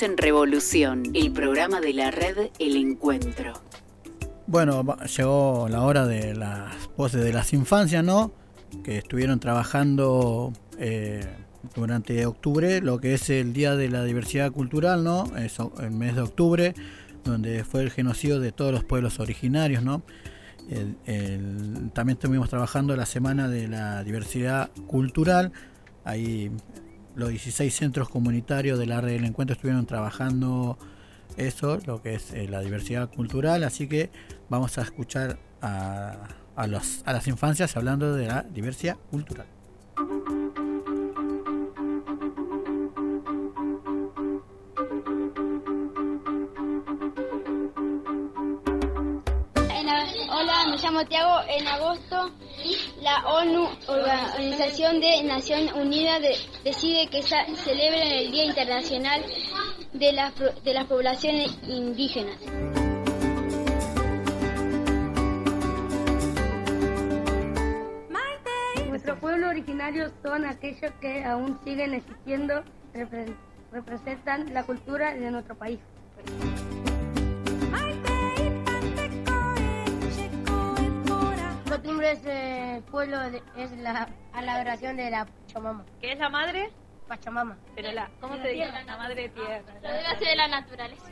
En 0.00 0.16
Revolución, 0.16 1.02
el 1.14 1.32
programa 1.32 1.80
de 1.80 1.92
la 1.92 2.10
red 2.10 2.50
El 2.58 2.76
Encuentro. 2.76 3.52
Bueno, 4.46 4.84
llegó 5.16 5.66
la 5.68 5.82
hora 5.82 6.06
de 6.06 6.34
las 6.34 6.88
voces 6.96 7.24
de 7.24 7.32
las 7.32 7.52
infancias, 7.52 8.04
¿no? 8.04 8.32
Que 8.84 8.98
estuvieron 8.98 9.40
trabajando 9.40 10.52
eh, 10.78 11.26
durante 11.74 12.24
octubre, 12.26 12.80
lo 12.80 13.00
que 13.00 13.14
es 13.14 13.28
el 13.30 13.52
Día 13.52 13.74
de 13.74 13.88
la 13.88 14.04
Diversidad 14.04 14.52
Cultural, 14.52 15.02
¿no? 15.02 15.24
Es 15.36 15.56
el 15.80 15.90
mes 15.90 16.14
de 16.14 16.22
octubre, 16.22 16.74
donde 17.24 17.64
fue 17.64 17.82
el 17.82 17.90
genocidio 17.90 18.38
de 18.38 18.52
todos 18.52 18.72
los 18.72 18.84
pueblos 18.84 19.18
originarios, 19.18 19.82
¿no? 19.82 20.02
También 21.92 22.16
estuvimos 22.16 22.48
trabajando 22.50 22.94
la 22.94 23.06
Semana 23.06 23.48
de 23.48 23.66
la 23.68 24.04
Diversidad 24.04 24.70
Cultural. 24.86 25.50
Ahí 26.04 26.52
los 27.18 27.30
16 27.30 27.74
centros 27.74 28.08
comunitarios 28.08 28.78
de 28.78 28.86
la 28.86 29.00
red 29.00 29.12
del 29.12 29.24
encuentro 29.24 29.54
estuvieron 29.54 29.86
trabajando 29.86 30.78
eso, 31.36 31.78
lo 31.84 32.00
que 32.00 32.14
es 32.14 32.32
eh, 32.32 32.46
la 32.48 32.60
diversidad 32.60 33.10
cultural. 33.10 33.64
Así 33.64 33.88
que 33.88 34.10
vamos 34.48 34.78
a 34.78 34.82
escuchar 34.82 35.36
a, 35.60 36.28
a, 36.54 36.66
los, 36.68 37.02
a 37.04 37.12
las 37.12 37.26
infancias 37.26 37.76
hablando 37.76 38.14
de 38.14 38.28
la 38.28 38.42
diversidad 38.42 38.96
cultural. 39.10 39.46
Hola, 50.30 50.64
me 50.70 50.76
llamo 50.76 51.04
Tiago. 51.06 51.40
En 51.48 51.66
agosto, 51.66 52.30
la 53.00 53.26
ONU, 53.26 53.68
Organización 53.88 55.00
de 55.00 55.22
Naciones 55.24 55.72
Unidas, 55.72 56.20
de- 56.22 56.36
decide 56.64 57.08
que 57.08 57.22
sa- 57.22 57.46
celebren 57.64 58.08
el 58.08 58.30
Día 58.30 58.44
Internacional 58.44 59.22
de 59.92 60.12
las, 60.12 60.32
de 60.64 60.74
las 60.74 60.84
Poblaciones 60.86 61.56
Indígenas. 61.66 62.36
Nuestro 68.88 69.18
pueblo 69.20 69.48
originario 69.48 70.10
son 70.22 70.44
aquellos 70.44 70.92
que 71.00 71.24
aún 71.24 71.58
siguen 71.64 71.94
existiendo, 71.94 72.62
repre- 72.94 73.34
representan 73.72 74.52
la 74.52 74.64
cultura 74.64 75.14
de 75.14 75.30
nuestro 75.30 75.54
país. 75.56 75.78
Costumbres 81.82 82.24
del 82.24 82.82
pueblo 82.82 83.20
de- 83.30 83.40
es 83.56 83.70
la, 83.78 84.08
a 84.32 84.42
la 84.42 84.54
adoración 84.56 84.96
de 84.96 85.10
la 85.10 85.26
Pachamama. 85.26 85.84
¿Qué 86.00 86.10
es 86.12 86.18
la 86.18 86.28
madre? 86.28 86.70
Pachamama. 87.06 87.56
Pero 87.76 87.92
la, 87.92 88.10
¿cómo 88.20 88.36
se 88.36 88.48
dice? 88.48 88.66
La 88.84 88.96
madre 88.96 89.28
tierra. 89.28 89.62
Lo 89.80 89.88
debe 89.88 90.06
hacer 90.06 90.28
de 90.28 90.36
la 90.36 90.48
naturaleza. 90.48 91.04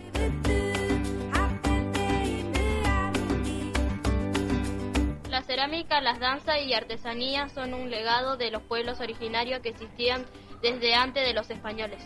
La 5.31 5.43
cerámica, 5.43 6.01
las 6.01 6.19
danzas 6.19 6.59
y 6.63 6.75
artesanías 6.75 7.53
son 7.53 7.73
un 7.73 7.89
legado 7.91 8.37
de 8.37 8.51
los 8.51 8.63
pueblos 8.63 9.01
originarios 9.01 9.61
que 9.61 9.69
existían 9.69 10.25
desde 10.63 10.95
antes 10.95 11.25
de 11.25 11.33
los 11.33 11.49
españoles. 11.49 12.03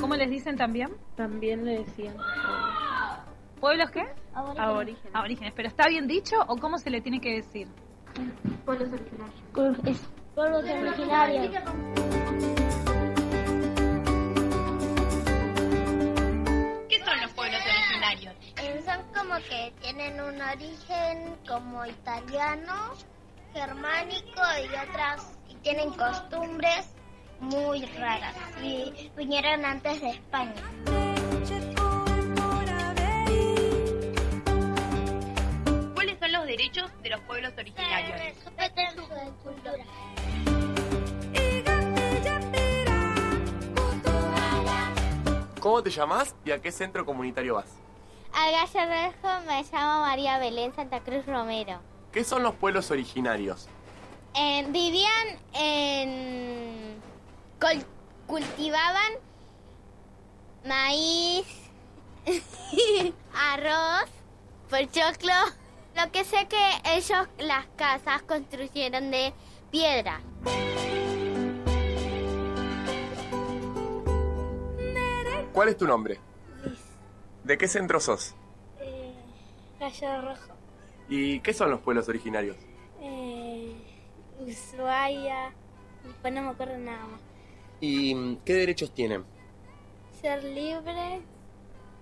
¿Cómo 0.00 0.14
les 0.16 0.30
dicen 0.30 0.56
también? 0.56 0.90
También 1.16 1.64
le 1.64 1.78
decían. 1.78 2.16
¿Pueblos 3.60 3.90
qué? 3.90 4.06
Aborígenes. 4.34 4.68
Aborígenes. 4.68 5.14
Aborígenes. 5.14 5.52
¿Pero 5.56 5.68
está 5.68 5.88
bien 5.88 6.06
dicho 6.06 6.36
o 6.46 6.56
cómo 6.56 6.78
se 6.78 6.90
le 6.90 7.00
tiene 7.00 7.20
que 7.20 7.36
decir? 7.36 7.68
Pueblos 8.64 8.88
originarios. 8.92 10.00
Pueblos 10.34 10.64
originarios. 10.64 11.50
¿Qué 16.88 17.04
son 17.04 17.20
los 17.20 17.32
pueblos 17.32 17.60
originarios? 17.60 18.34
Eh, 18.62 18.82
son 18.84 19.02
como 19.12 19.34
que 19.36 19.72
tienen 19.80 20.20
un 20.20 20.40
origen 20.40 21.36
como 21.46 21.84
italiano, 21.84 22.92
germánico 23.52 24.42
y 24.62 24.88
otras, 24.88 25.36
y 25.48 25.54
tienen 25.56 25.90
costumbres 25.90 26.94
muy 27.40 27.84
raras 27.86 28.34
y 28.62 29.10
vinieron 29.16 29.64
antes 29.64 30.00
de 30.00 30.10
España. 30.10 30.54
Derechos 36.58 36.90
de 37.02 37.10
los 37.10 37.20
pueblos 37.20 37.52
originarios? 37.56 38.20
¿Cómo 45.60 45.82
te 45.82 45.90
llamas 45.90 46.34
y 46.44 46.50
a 46.52 46.60
qué 46.60 46.70
centro 46.72 47.04
comunitario 47.04 47.54
vas? 47.56 47.66
Al 48.32 48.52
Gallo 48.52 48.88
Rojo 48.90 49.40
me 49.46 49.62
llamo 49.64 50.00
María 50.02 50.38
Belén 50.38 50.72
Santa 50.74 51.00
Cruz 51.00 51.26
Romero. 51.26 51.80
¿Qué 52.12 52.24
son 52.24 52.42
los 52.42 52.54
pueblos 52.54 52.90
originarios? 52.90 53.68
Eh, 54.34 54.64
vivían 54.68 55.38
en... 55.54 57.00
col- 57.60 57.84
cultivaban 58.26 59.12
maíz, 60.64 61.46
arroz, 63.34 64.08
pochoclo. 64.70 65.32
Lo 65.98 66.12
que 66.12 66.22
sé 66.22 66.46
que 66.46 66.96
ellos 66.96 67.26
las 67.38 67.66
casas 67.76 68.22
construyeron 68.22 69.10
de 69.10 69.32
piedra. 69.68 70.20
¿Cuál 75.52 75.70
es 75.70 75.76
tu 75.76 75.88
nombre? 75.88 76.20
¿De 77.42 77.58
qué 77.58 77.66
centro 77.66 77.98
sos? 77.98 78.36
Gallo 79.80 80.22
Rojo. 80.22 80.52
¿Y 81.08 81.40
qué 81.40 81.52
son 81.52 81.70
los 81.70 81.80
pueblos 81.80 82.08
originarios? 82.08 82.56
Eh, 83.00 83.74
Ushuaia. 84.38 85.52
Después 86.04 86.32
no 86.32 86.42
me 86.42 86.48
acuerdo 86.50 86.78
nada 86.78 87.06
más. 87.06 87.20
¿Y 87.80 88.14
mm, 88.14 88.36
qué 88.44 88.54
derechos 88.54 88.94
tienen? 88.94 89.24
Ser 90.20 90.44
libre 90.44 91.22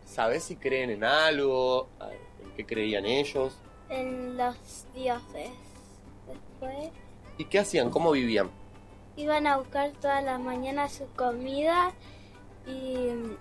¿Sabes 0.05 0.45
si 0.45 0.57
creen 0.57 0.91
en 0.91 1.05
algo? 1.05 1.89
¿En 2.43 2.53
qué 2.57 2.67
creían 2.67 3.07
ellos? 3.07 3.59
En 3.89 4.37
los 4.37 4.57
dioses. 4.95 5.51
Después 6.27 6.91
¿Y 7.39 7.45
qué 7.45 7.59
hacían? 7.61 7.91
¿Cómo 7.91 8.11
vivían? 8.13 8.51
iban 9.19 9.47
a 9.47 9.57
buscar 9.57 9.93
todas 9.93 10.23
las 10.23 10.39
mañanas 10.39 10.93
su 10.93 11.07
comida 11.17 11.93
y 12.67 12.97
mm, 13.09 13.37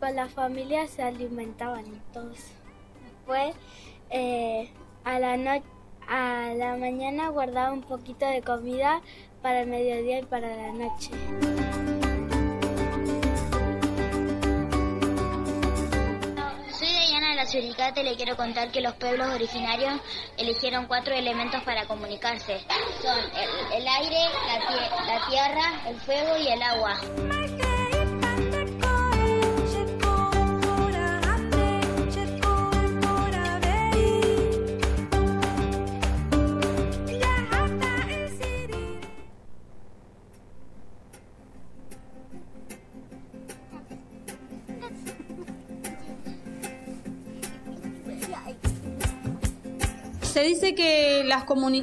con 0.00 0.16
la 0.16 0.28
familia 0.28 0.86
se 0.86 1.02
alimentaban 1.02 1.84
todos. 2.14 2.38
Después 3.04 3.54
eh, 4.10 4.70
a 5.04 5.18
la 5.18 5.36
no- 5.36 5.62
a 6.08 6.54
la 6.56 6.76
mañana 6.76 7.28
guardaba 7.30 7.72
un 7.72 7.82
poquito 7.82 8.24
de 8.26 8.40
comida 8.42 9.02
para 9.42 9.60
el 9.62 9.66
mediodía 9.68 10.20
y 10.20 10.24
para 10.24 10.48
la 10.56 10.72
noche. 10.72 11.10
Suricate 17.46 18.02
le 18.02 18.16
quiero 18.16 18.36
contar 18.36 18.70
que 18.70 18.80
los 18.80 18.94
pueblos 18.94 19.28
originarios 19.28 20.00
eligieron 20.36 20.86
cuatro 20.86 21.14
elementos 21.14 21.62
para 21.62 21.86
comunicarse. 21.86 22.60
Son 23.02 23.18
el, 23.72 23.86
aire, 23.86 24.18
la 25.06 25.26
tierra, 25.28 25.88
el 25.88 26.00
fuego 26.00 26.36
y 26.38 26.48
el 26.48 26.62
agua. 26.62 26.96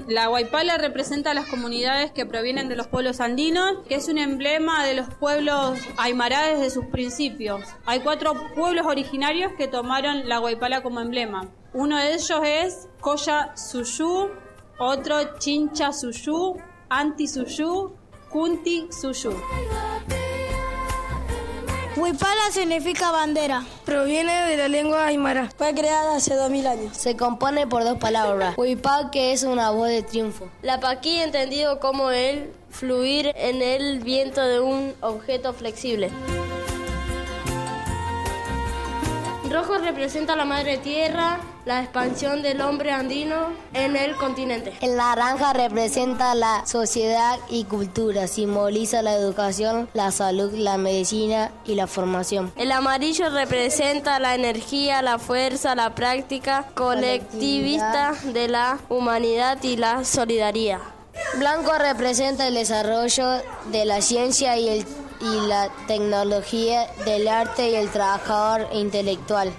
La 0.08 0.28
guaipala 0.28 0.78
representa 0.78 1.32
a 1.32 1.34
las 1.34 1.48
comunidades 1.48 2.12
que 2.12 2.26
provienen 2.26 2.70
de 2.70 2.76
los 2.76 2.88
pueblos 2.88 3.20
andinos, 3.20 3.78
que 3.88 3.96
es 3.96 4.08
un 4.08 4.18
emblema 4.18 4.86
de 4.86 4.96
los 4.96 5.08
pueblos 5.16 5.80
aymara 5.98 6.48
desde 6.48 6.70
sus 6.70 6.86
principios. 6.86 7.64
Hay 7.86 8.02
cuatro 8.02 8.34
pueblos 8.56 8.86
originarios 8.86 9.54
que 9.58 9.68
tomaron 9.68 10.28
la 10.28 10.40
guaipala 10.40 10.84
como 10.84 11.00
emblema. 11.00 11.50
Uno 11.74 11.98
de 11.98 12.14
ellos 12.14 12.42
es 12.44 12.88
Coya 13.02 13.56
Suyú, 13.56 14.30
otro 14.78 15.38
Chincha 15.40 15.92
Suyú, 15.92 16.58
Anti 16.90 17.28
Suyú, 17.28 17.96
Kunti 18.30 18.88
Suyú. 18.92 19.34
Huipala 21.96 22.52
significa 22.52 23.12
bandera. 23.12 23.64
Proviene 23.86 24.48
de 24.48 24.58
la 24.58 24.68
lengua 24.68 25.06
aymara. 25.06 25.52
Fue 25.56 25.76
creada 25.76 26.16
hace 26.16 26.34
2000 26.34 26.68
años. 26.68 26.98
Se 26.98 27.16
compone 27.16 27.68
por 27.68 27.84
dos 27.84 28.00
palabras. 28.00 28.58
Huipá, 28.58 29.12
que 29.12 29.32
es 29.32 29.44
una 29.44 29.70
voz 29.70 29.90
de 29.90 30.02
triunfo. 30.02 30.50
La 30.64 30.80
paquí 30.80 31.18
entendido 31.18 31.80
como 31.80 32.10
el 32.10 32.50
fluir 32.72 33.32
en 33.36 33.62
el 33.62 34.00
viento 34.00 34.42
de 34.42 34.60
un 34.60 34.96
objeto 35.02 35.54
flexible. 35.54 36.10
Rojo 39.54 39.78
representa 39.78 40.36
la 40.36 40.46
madre 40.46 40.80
tierra, 40.80 41.40
la 41.66 41.84
expansión 41.84 42.42
del 42.42 42.60
hombre 42.62 42.92
andino 42.92 43.54
en 43.76 43.96
el 43.96 44.16
continente. 44.16 44.74
El 44.82 44.96
naranja 44.96 45.54
representa 45.54 46.34
la 46.34 46.66
sociedad 46.66 47.38
y 47.52 47.66
cultura. 47.66 48.26
Simboliza 48.26 49.04
la 49.04 49.14
educación, 49.14 49.90
la 49.94 50.10
salud, 50.10 50.52
la 50.56 50.80
medicina 50.80 51.52
y 51.66 51.76
la 51.76 51.86
formación. 51.86 52.52
El 52.56 52.72
amarillo 52.72 53.30
representa 53.30 54.18
la 54.18 54.34
energía, 54.34 55.04
la 55.04 55.20
fuerza, 55.20 55.76
la 55.76 55.94
práctica 55.94 56.66
colectivista 56.74 58.16
de 58.34 58.48
la 58.48 58.80
humanidad 58.90 59.62
y 59.62 59.78
la 59.78 60.04
solidaridad. 60.04 60.80
Blanco 61.38 61.74
representa 61.78 62.48
el 62.48 62.56
desarrollo 62.56 63.42
de 63.72 63.86
la 63.86 64.02
ciencia 64.02 64.58
y, 64.58 64.70
el, 64.70 64.86
y 65.24 65.48
la 65.48 65.70
tecnología, 65.88 66.88
del 67.06 67.28
arte 67.30 67.70
y 67.70 67.76
el 67.76 67.90
trabajador 67.90 68.68
intelectual. 68.74 69.52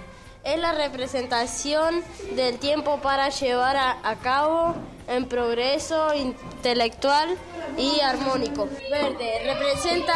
Es 0.43 0.59
la 0.59 0.73
representación 0.73 2.03
del 2.35 2.59
tiempo 2.59 2.99
para 3.01 3.29
llevar 3.29 3.75
a, 3.75 4.15
cabo 4.21 4.75
en 5.07 5.27
progreso 5.27 6.13
intelectual 6.13 7.35
y 7.77 7.99
armónico. 8.01 8.69
Verde 8.91 9.41
representa 9.43 10.13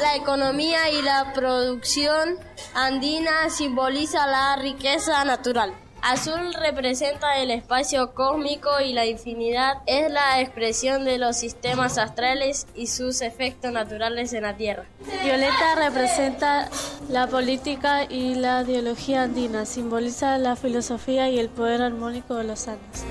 la 0.00 0.14
economía 0.14 0.88
y 0.90 1.02
la 1.02 1.32
producción 1.32 2.38
andina, 2.74 3.50
simboliza 3.50 4.24
la 4.28 4.54
riqueza 4.56 5.24
natural. 5.24 5.74
Azul 6.02 6.54
representa 6.54 7.38
el 7.38 7.50
espacio 7.50 8.14
cósmico 8.14 8.68
y 8.84 8.92
la 8.92 9.06
infinidad 9.06 9.82
es 9.86 10.10
la 10.10 10.40
expresión 10.40 11.04
de 11.04 11.18
los 11.18 11.36
sistemas 11.36 11.98
astrales 11.98 12.66
y 12.74 12.86
sus 12.86 13.20
efectos 13.20 13.72
naturales 13.72 14.32
en 14.32 14.42
la 14.42 14.56
Tierra. 14.56 14.84
Violeta 15.22 15.74
representa 15.76 16.68
la 17.08 17.26
política 17.26 18.04
y 18.04 18.34
la 18.36 18.62
ideología 18.62 19.22
andina, 19.22 19.66
simboliza 19.66 20.38
la 20.38 20.56
filosofía 20.56 21.28
y 21.28 21.38
el 21.38 21.48
poder 21.48 21.82
armónico 21.82 22.36
de 22.36 22.44
los 22.44 22.68
Andes. 22.68 23.04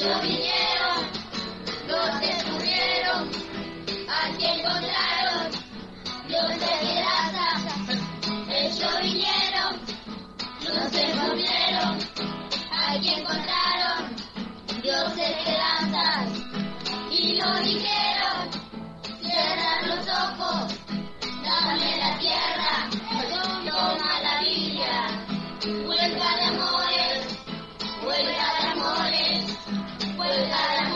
Ellos 0.00 0.22
vinieron, 0.22 1.10
los 1.86 2.20
descubrieron, 2.20 3.30
aquí 4.08 4.46
encontraron 4.46 5.50
dioses 6.26 6.80
de 6.80 7.02
raza. 7.02 7.48
Ellos 8.48 9.02
vinieron, 9.02 9.78
los 10.64 10.90
descubrieron, 10.90 11.98
aquí 12.88 13.10
encontraron 13.10 14.16
dioses 14.80 15.44
de 15.44 15.52
danzas. 15.52 16.28
Y 17.10 17.38
nos 17.38 17.60
dijeron, 17.60 18.48
cierra 19.20 19.82
los 19.86 20.08
ojos, 20.08 20.78
dame 21.44 21.96
la 21.98 22.18
tierra, 22.18 22.88
toma 23.68 24.20
la 24.22 24.40
Biblia, 24.40 25.26
de 25.90 26.44
amores, 26.44 27.09
Bye. 30.48 30.89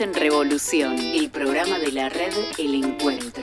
En 0.00 0.14
Revolución, 0.14 0.98
el 0.98 1.28
programa 1.28 1.78
de 1.78 1.92
la 1.92 2.08
red 2.08 2.32
El 2.56 2.74
Encuentro. 2.82 3.42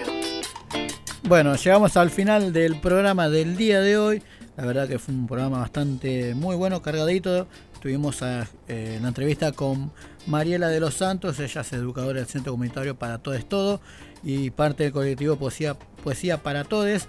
Bueno, 1.21 1.55
llegamos 1.55 1.95
al 1.97 2.09
final 2.09 2.51
del 2.51 2.81
programa 2.81 3.29
del 3.29 3.55
día 3.55 3.79
de 3.79 3.95
hoy. 3.99 4.23
La 4.55 4.65
verdad 4.65 4.87
que 4.87 4.97
fue 4.97 5.13
un 5.13 5.27
programa 5.27 5.59
bastante 5.59 6.33
muy 6.33 6.55
bueno, 6.55 6.81
cargadito. 6.81 7.47
Tuvimos 7.79 8.23
eh, 8.23 8.99
la 8.99 9.07
entrevista 9.07 9.51
con 9.51 9.91
Mariela 10.25 10.69
de 10.69 10.79
los 10.79 10.95
Santos, 10.95 11.39
ella 11.39 11.61
es 11.61 11.73
educadora 11.73 12.21
del 12.21 12.27
Centro 12.27 12.53
Comunitario 12.53 12.95
para 12.95 13.19
Todes 13.19 13.47
Todo 13.47 13.79
y 14.23 14.49
parte 14.49 14.85
del 14.85 14.93
colectivo 14.93 15.35
Poesía, 15.35 15.75
Poesía 16.03 16.41
para 16.41 16.63
Todes, 16.63 17.07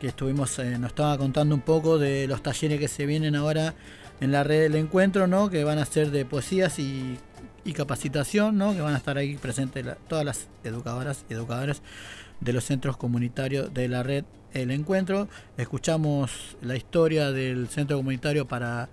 que 0.00 0.08
estuvimos, 0.08 0.58
eh, 0.58 0.76
nos 0.76 0.90
estaba 0.90 1.16
contando 1.18 1.54
un 1.54 1.60
poco 1.60 1.98
de 1.98 2.26
los 2.26 2.42
talleres 2.42 2.80
que 2.80 2.88
se 2.88 3.06
vienen 3.06 3.36
ahora 3.36 3.74
en 4.20 4.32
la 4.32 4.42
red 4.42 4.62
del 4.62 4.74
encuentro, 4.74 5.28
¿no? 5.28 5.50
que 5.50 5.62
van 5.62 5.78
a 5.78 5.84
ser 5.84 6.10
de 6.10 6.24
poesías 6.24 6.80
y, 6.80 7.16
y 7.64 7.72
capacitación, 7.72 8.56
¿no? 8.56 8.74
que 8.74 8.80
van 8.80 8.94
a 8.94 8.98
estar 8.98 9.18
ahí 9.18 9.36
presentes 9.36 9.84
todas 10.08 10.24
las 10.24 10.48
educadoras 10.64 11.24
y 11.28 11.34
educadores 11.34 11.82
de 12.40 12.52
los 12.52 12.64
centros 12.64 12.96
comunitarios 12.96 13.72
de 13.74 13.88
la 13.88 14.02
red 14.02 14.24
El 14.54 14.70
Encuentro. 14.70 15.28
Escuchamos 15.56 16.56
la 16.62 16.76
historia 16.76 17.32
del 17.32 17.68
centro 17.68 17.96
comunitario 17.96 18.46
para 18.46 18.88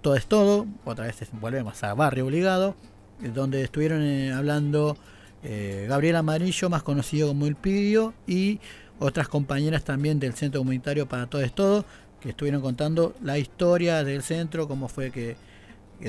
Todo 0.00 0.16
es 0.16 0.26
Todo, 0.26 0.66
otra 0.84 1.06
vez 1.06 1.16
volvemos 1.32 1.82
a 1.82 1.94
Barrio 1.94 2.26
Obligado, 2.26 2.76
donde 3.20 3.62
estuvieron 3.62 4.02
eh, 4.02 4.32
hablando 4.32 4.96
eh, 5.42 5.86
Gabriel 5.88 6.16
Amarillo, 6.16 6.68
más 6.70 6.82
conocido 6.82 7.28
como 7.28 7.46
El 7.46 7.56
Pidio, 7.56 8.14
y 8.26 8.60
otras 8.98 9.28
compañeras 9.28 9.84
también 9.84 10.20
del 10.20 10.34
centro 10.34 10.60
comunitario 10.60 11.06
para 11.08 11.26
Todo 11.26 11.42
es 11.42 11.52
Todo, 11.52 11.84
que 12.20 12.30
estuvieron 12.30 12.60
contando 12.60 13.14
la 13.22 13.38
historia 13.38 14.04
del 14.04 14.22
centro, 14.22 14.68
cómo 14.68 14.88
fue 14.88 15.10
que 15.10 15.36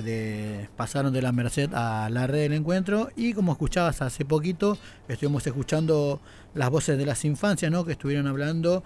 de- 0.02 0.70
pasaron 0.76 1.14
de 1.14 1.22
la 1.22 1.32
Merced 1.32 1.70
a 1.74 2.10
la 2.10 2.28
red 2.28 2.40
del 2.44 2.54
encuentro 2.54 3.10
y 3.16 3.34
como 3.34 3.52
escuchabas 3.52 4.02
hace 4.02 4.26
poquito 4.26 4.78
estuvimos 5.08 5.46
escuchando 5.46 6.20
las 6.54 6.70
voces 6.70 6.98
de 6.98 7.06
las 7.06 7.24
infancias 7.26 7.72
¿no? 7.72 7.86
que 7.86 7.92
estuvieron 7.94 8.28
hablando 8.28 8.84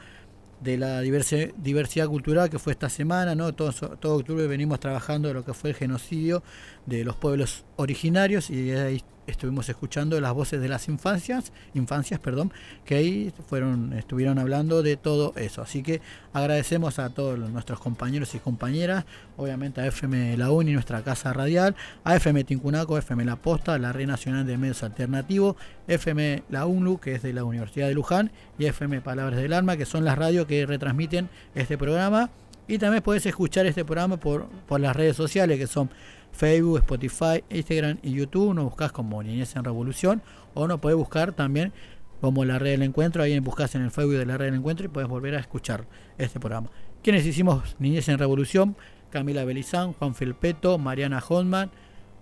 de 0.62 0.78
la 0.78 1.04
diversi- 1.04 1.54
diversidad 1.58 2.08
cultural 2.08 2.50
que 2.50 2.58
fue 2.60 2.74
esta 2.74 2.90
semana 2.90 3.36
no 3.36 3.54
todo, 3.54 3.72
todo 3.98 4.16
octubre 4.18 4.48
venimos 4.48 4.80
trabajando 4.80 5.34
lo 5.34 5.46
que 5.46 5.54
fue 5.54 5.70
el 5.72 5.76
genocidio 5.76 6.42
de 6.88 7.04
los 7.04 7.16
pueblos 7.16 7.64
originarios 7.76 8.50
y 8.50 8.72
ahí 8.72 9.02
estuvimos 9.28 9.70
escuchando 9.70 10.20
las 10.20 10.34
voces 10.34 10.62
de 10.62 10.70
las 10.70 10.88
infancias 10.88 11.52
infancias 11.74 12.20
perdón 12.20 12.52
que 12.86 12.96
ahí 12.96 13.34
fueron 13.48 13.94
estuvieron 13.94 14.40
hablando 14.40 14.82
de 14.82 14.98
todo 14.98 15.34
eso. 15.36 15.62
Así 15.62 15.84
que 15.84 16.02
agradecemos 16.34 17.00
a 17.00 17.10
todos 17.10 17.38
nuestros 17.38 17.80
compañeros 17.80 18.34
y 18.36 18.40
compañeras 18.40 19.06
obviamente 19.36 19.82
a 19.82 19.88
FM 19.88 20.38
La 20.38 20.52
Uni 20.52 20.74
nuestra 20.74 21.04
casa 21.04 21.34
radial 21.34 21.76
a 22.04 22.16
FM 22.16 22.44
Tincunaco 22.44 22.98
FM 22.98 23.26
La 23.26 23.36
Posta 23.36 23.78
la 23.78 23.94
Red 23.94 24.08
Nacional 24.08 24.48
de 24.48 24.58
Medios 24.58 24.84
Alternativos 24.84 25.56
FM 25.88 26.44
La 26.50 26.66
UNLU 26.66 27.00
que 27.00 27.16
es 27.16 27.22
de 27.22 27.34
la 27.34 27.44
Universidad 27.44 27.88
de 27.88 27.94
Luján 27.94 28.32
y 28.58 28.66
FM 28.66 29.02
Palabras 29.02 29.40
del 29.40 29.54
Alma 29.54 29.78
que 29.78 29.86
son 29.86 30.06
las 30.06 30.18
radios 30.18 30.48
que 30.48 30.66
retransmiten 30.66 31.30
este 31.56 31.78
programa. 31.78 32.30
Y 32.70 32.80
también 32.80 33.02
puedes 33.02 33.26
escuchar 33.26 33.66
este 33.66 33.86
programa 33.86 34.18
por, 34.18 34.48
por 34.68 34.82
las 34.82 34.94
redes 34.94 35.16
sociales 35.16 35.58
que 35.58 35.68
son 35.68 35.90
Facebook, 36.32 36.80
Spotify, 36.80 37.44
Instagram 37.50 38.00
y 38.04 38.12
YouTube. 38.12 38.54
Nos 38.54 38.66
buscas 38.66 38.92
como 38.92 39.22
Niñez 39.24 39.56
en 39.56 39.64
Revolución 39.64 40.22
o 40.54 40.68
nos 40.68 40.80
puedes 40.80 40.98
buscar 40.98 41.34
también 41.34 41.74
como 42.22 42.46
la 42.46 42.60
red 42.60 42.72
del 42.72 42.84
encuentro. 42.84 43.24
Ahí 43.24 43.40
buscas 43.40 43.76
en 43.76 43.84
el 43.84 43.92
Facebook 43.92 44.16
de 44.16 44.26
la 44.26 44.38
red 44.38 44.46
del 44.46 44.56
encuentro 44.56 44.86
y 44.86 44.90
puedes 44.90 45.10
volver 45.10 45.36
a 45.36 45.40
escuchar 45.40 45.86
este 46.18 46.40
programa. 46.40 46.70
Quienes 47.04 47.26
hicimos 47.26 47.76
Niñez 47.80 48.10
en 48.10 48.18
Revolución, 48.18 48.76
Camila 49.10 49.46
Belizán, 49.46 49.94
Juan 49.94 50.16
Felpeto, 50.16 50.78
Mariana 50.78 51.24
Hodman, 51.28 51.72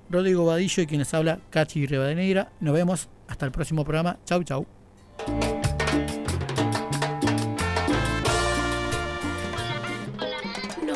Rodrigo 0.10 0.46
Vadillo 0.46 0.84
y 0.84 0.88
quienes 0.88 1.14
habla 1.14 1.40
Cachi 1.50 1.86
Rivadeneira. 1.86 2.52
Nos 2.60 2.74
vemos 2.74 3.10
hasta 3.28 3.46
el 3.46 3.52
próximo 3.52 3.84
programa. 3.84 4.18
Chau, 4.26 4.44
chau. 4.44 4.66